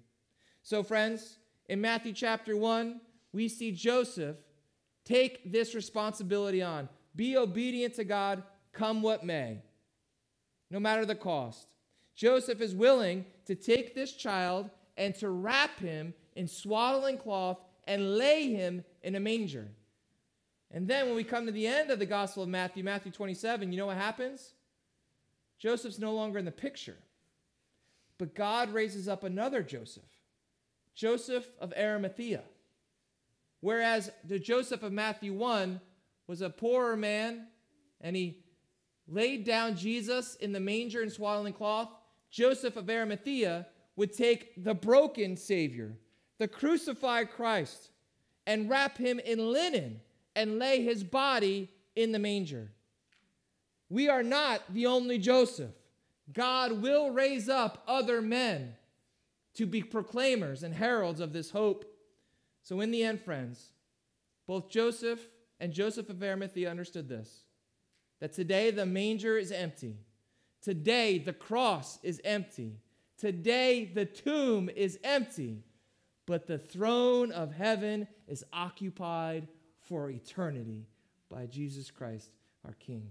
So, 0.63 0.83
friends, 0.83 1.37
in 1.69 1.79
Matthew 1.79 2.13
chapter 2.13 2.57
1, 2.57 2.99
we 3.31 3.47
see 3.47 3.71
Joseph 3.71 4.37
take 5.05 5.51
this 5.51 5.73
responsibility 5.73 6.61
on. 6.61 6.89
Be 7.15 7.37
obedient 7.37 7.95
to 7.95 8.03
God, 8.03 8.43
come 8.73 9.01
what 9.01 9.23
may, 9.23 9.61
no 10.69 10.79
matter 10.79 11.05
the 11.05 11.15
cost. 11.15 11.67
Joseph 12.15 12.61
is 12.61 12.73
willing 12.73 13.25
to 13.45 13.55
take 13.55 13.93
this 13.93 14.13
child 14.13 14.69
and 14.97 15.13
to 15.15 15.29
wrap 15.29 15.79
him 15.79 16.13
in 16.35 16.47
swaddling 16.47 17.17
cloth 17.17 17.59
and 17.85 18.17
lay 18.17 18.51
him 18.51 18.83
in 19.03 19.15
a 19.15 19.19
manger. 19.19 19.67
And 20.71 20.87
then 20.87 21.05
when 21.05 21.15
we 21.15 21.23
come 21.23 21.45
to 21.45 21.51
the 21.51 21.67
end 21.67 21.91
of 21.91 21.99
the 21.99 22.05
Gospel 22.05 22.43
of 22.43 22.49
Matthew, 22.49 22.83
Matthew 22.83 23.11
27, 23.11 23.71
you 23.71 23.77
know 23.77 23.85
what 23.85 23.97
happens? 23.97 24.53
Joseph's 25.59 25.99
no 25.99 26.13
longer 26.13 26.39
in 26.39 26.45
the 26.45 26.51
picture. 26.51 26.97
But 28.17 28.35
God 28.35 28.73
raises 28.73 29.07
up 29.07 29.23
another 29.23 29.61
Joseph, 29.61 30.03
Joseph 30.95 31.47
of 31.59 31.73
Arimathea. 31.77 32.43
Whereas 33.61 34.11
the 34.23 34.39
Joseph 34.39 34.83
of 34.83 34.91
Matthew 34.91 35.33
1 35.33 35.79
was 36.27 36.41
a 36.41 36.49
poorer 36.49 36.97
man 36.97 37.47
and 38.01 38.15
he 38.15 38.43
laid 39.07 39.45
down 39.45 39.75
Jesus 39.75 40.35
in 40.35 40.51
the 40.51 40.59
manger 40.59 41.01
and 41.01 41.11
swaddling 41.11 41.53
cloth, 41.53 41.89
Joseph 42.29 42.75
of 42.75 42.89
Arimathea 42.89 43.67
would 43.95 44.13
take 44.13 44.63
the 44.63 44.73
broken 44.73 45.35
Savior, 45.37 45.93
the 46.37 46.47
crucified 46.47 47.31
Christ, 47.31 47.89
and 48.45 48.69
wrap 48.69 48.97
him 48.97 49.19
in 49.19 49.51
linen 49.51 50.01
and 50.35 50.59
lay 50.59 50.83
his 50.83 51.03
body 51.03 51.69
in 51.95 52.11
the 52.11 52.19
manger. 52.19 52.71
We 53.89 54.09
are 54.09 54.23
not 54.23 54.61
the 54.73 54.85
only 54.85 55.17
Joseph. 55.17 55.71
God 56.31 56.81
will 56.81 57.09
raise 57.09 57.49
up 57.49 57.83
other 57.87 58.21
men 58.21 58.75
to 59.55 59.65
be 59.65 59.81
proclaimers 59.81 60.61
and 60.63 60.73
heralds 60.73 61.19
of 61.19 61.33
this 61.33 61.49
hope. 61.51 61.85
So, 62.61 62.81
in 62.81 62.91
the 62.91 63.03
end, 63.03 63.21
friends, 63.21 63.71
both 64.45 64.69
Joseph 64.69 65.21
and 65.59 65.73
Joseph 65.73 66.09
of 66.09 66.21
Arimathea 66.21 66.69
understood 66.69 67.09
this 67.09 67.43
that 68.19 68.33
today 68.33 68.71
the 68.71 68.85
manger 68.85 69.37
is 69.37 69.51
empty. 69.51 69.97
Today 70.61 71.17
the 71.17 71.33
cross 71.33 71.99
is 72.03 72.21
empty. 72.23 72.79
Today 73.17 73.85
the 73.93 74.05
tomb 74.05 74.69
is 74.69 74.99
empty. 75.03 75.63
But 76.25 76.45
the 76.45 76.57
throne 76.57 77.31
of 77.31 77.53
heaven 77.53 78.07
is 78.27 78.43
occupied 78.51 79.47
for 79.87 80.09
eternity 80.09 80.85
by 81.29 81.45
Jesus 81.45 81.89
Christ, 81.89 82.29
our 82.65 82.73
King. 82.73 83.09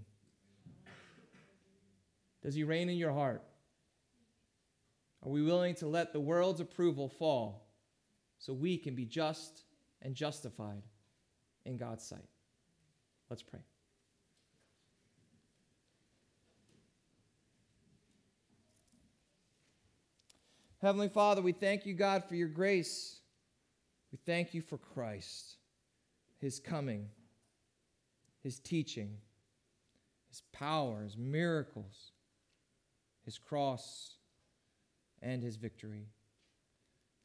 Does 2.43 2.53
he 2.53 2.63
reign 2.63 2.89
in 2.89 2.97
your 2.97 3.11
heart? 3.11 3.41
Are 5.25 5.29
we 5.29 5.41
willing 5.41 5.75
to 5.75 5.87
let 5.87 6.13
the 6.13 6.19
world's 6.19 6.61
approval 6.61 7.09
fall 7.09 7.67
so 8.37 8.53
we 8.53 8.77
can 8.77 8.93
be 8.93 9.05
just 9.05 9.63
and 10.01 10.13
justified 10.13 10.83
in 11.65 11.75
God's 11.75 12.05
sight? 12.05 12.29
Let's 13.29 13.43
pray. 13.43 13.59
Heavenly 20.81 21.09
Father, 21.09 21.41
we 21.41 21.51
thank 21.51 21.85
you, 21.85 21.93
God, 21.93 22.23
for 22.25 22.35
your 22.35 22.47
grace. 22.47 23.19
We 24.11 24.19
thank 24.25 24.53
you 24.53 24.61
for 24.61 24.77
Christ, 24.77 25.57
his 26.39 26.59
coming, 26.59 27.09
his 28.43 28.59
teaching, 28.59 29.17
his 30.29 30.43
power, 30.53 31.03
his 31.03 31.17
miracles 31.17 32.11
his 33.27 33.37
cross, 33.37 34.15
and 35.21 35.43
his 35.43 35.57
victory. 35.57 36.05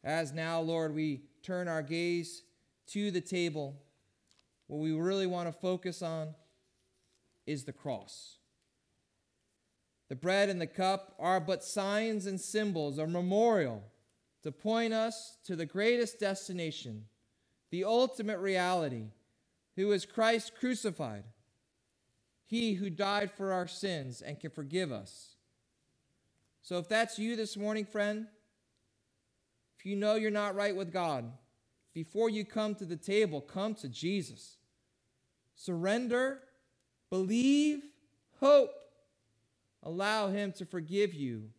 As 0.03 0.33
now, 0.33 0.61
Lord, 0.61 0.93
we 0.93 1.23
turn 1.45 1.69
our 1.69 1.81
gaze 1.81 2.43
to 2.89 3.13
the 3.13 3.21
table, 3.21 3.81
what 4.67 4.79
we 4.79 4.91
really 4.91 5.29
want 5.29 5.47
to 5.47 5.53
focus 5.53 6.03
on 6.03 6.35
is 7.47 7.63
the 7.63 7.73
cross. 7.73 8.39
The 10.13 10.17
bread 10.17 10.51
and 10.51 10.61
the 10.61 10.67
cup 10.67 11.15
are 11.19 11.41
but 11.41 11.65
signs 11.65 12.27
and 12.27 12.39
symbols, 12.39 12.99
a 12.99 13.07
memorial 13.07 13.83
to 14.43 14.53
point 14.53 14.93
us 14.93 15.39
to 15.45 15.57
the 15.57 15.65
greatest 15.65 16.21
destination, 16.21 17.07
the 17.71 17.85
ultimate 17.85 18.39
reality, 18.39 19.07
who 19.77 19.91
is 19.93 20.05
Christ 20.05 20.53
crucified, 20.55 21.25
he 22.45 22.75
who 22.75 22.91
died 22.91 23.31
for 23.31 23.53
our 23.53 23.67
sins 23.67 24.21
and 24.21 24.39
can 24.39 24.51
forgive 24.51 24.93
us 24.93 25.33
so 26.63 26.79
if 26.79 26.89
that's 26.89 27.19
you 27.19 27.35
this 27.35 27.57
morning, 27.57 27.85
friend, 27.85 28.27
if 29.79 29.85
you 29.85 29.97
know 29.97 30.15
you're 30.15 30.31
not 30.31 30.55
right 30.55 30.75
with 30.75 30.93
God, 30.93 31.31
before 31.93 32.31
you 32.31 32.45
come 32.45 32.77
to 32.77 32.85
the 32.85 32.97
table, 32.97 33.41
come 33.41 33.75
to 33.77 33.89
Jesus. 33.89 34.59
Surrender, 35.57 36.39
believe, 37.11 37.83
hope. 38.39 38.71
Allow 39.83 40.29
Him 40.29 40.53
to 40.53 40.65
forgive 40.65 41.15
you 41.15 41.51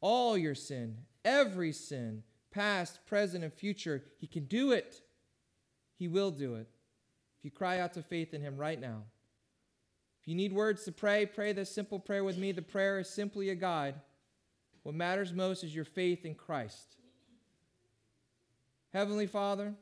all 0.00 0.36
your 0.36 0.54
sin, 0.54 0.98
every 1.24 1.72
sin, 1.72 2.22
past, 2.50 3.06
present, 3.06 3.44
and 3.44 3.52
future. 3.52 4.04
He 4.18 4.26
can 4.26 4.44
do 4.44 4.72
it. 4.72 5.00
He 5.98 6.08
will 6.08 6.30
do 6.30 6.56
it. 6.56 6.68
If 7.38 7.44
you 7.44 7.50
cry 7.50 7.78
out 7.78 7.94
to 7.94 8.02
faith 8.02 8.34
in 8.34 8.42
Him 8.42 8.56
right 8.56 8.80
now. 8.80 9.04
If 10.20 10.28
you 10.28 10.34
need 10.34 10.52
words 10.52 10.84
to 10.84 10.92
pray, 10.92 11.26
pray 11.26 11.52
this 11.52 11.74
simple 11.74 11.98
prayer 11.98 12.22
with 12.22 12.38
me. 12.38 12.52
The 12.52 12.62
prayer 12.62 13.00
is 13.00 13.08
simply 13.08 13.50
a 13.50 13.56
guide. 13.56 13.96
What 14.82 14.94
matters 14.94 15.32
most 15.32 15.64
is 15.64 15.74
your 15.74 15.84
faith 15.84 16.24
in 16.24 16.34
Christ. 16.34 16.96
Heavenly 18.92 19.26
Father, 19.26 19.74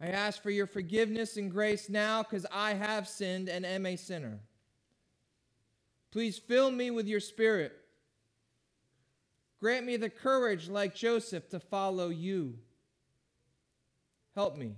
I 0.00 0.08
ask 0.08 0.42
for 0.42 0.50
your 0.50 0.66
forgiveness 0.66 1.36
and 1.36 1.50
grace 1.50 1.90
now 1.90 2.22
because 2.22 2.46
I 2.50 2.74
have 2.74 3.06
sinned 3.06 3.48
and 3.48 3.66
am 3.66 3.84
a 3.84 3.96
sinner. 3.96 4.40
Please 6.10 6.38
fill 6.38 6.70
me 6.70 6.90
with 6.90 7.06
your 7.06 7.20
spirit. 7.20 7.72
Grant 9.60 9.84
me 9.84 9.96
the 9.98 10.08
courage, 10.08 10.68
like 10.68 10.94
Joseph, 10.94 11.50
to 11.50 11.60
follow 11.60 12.08
you. 12.08 12.58
Help 14.34 14.56
me 14.56 14.76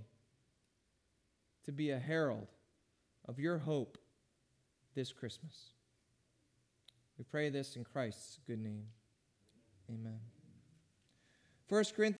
to 1.63 1.71
be 1.71 1.91
a 1.91 1.99
herald 1.99 2.49
of 3.25 3.39
your 3.39 3.57
hope 3.57 3.97
this 4.93 5.13
Christmas. 5.13 5.69
We 7.17 7.23
pray 7.23 7.49
this 7.49 7.77
in 7.77 7.85
Christ's 7.85 8.39
good 8.45 8.59
name. 8.61 8.87
Amen. 9.89 10.19
1 11.69 11.83
Corinthians 11.95 12.11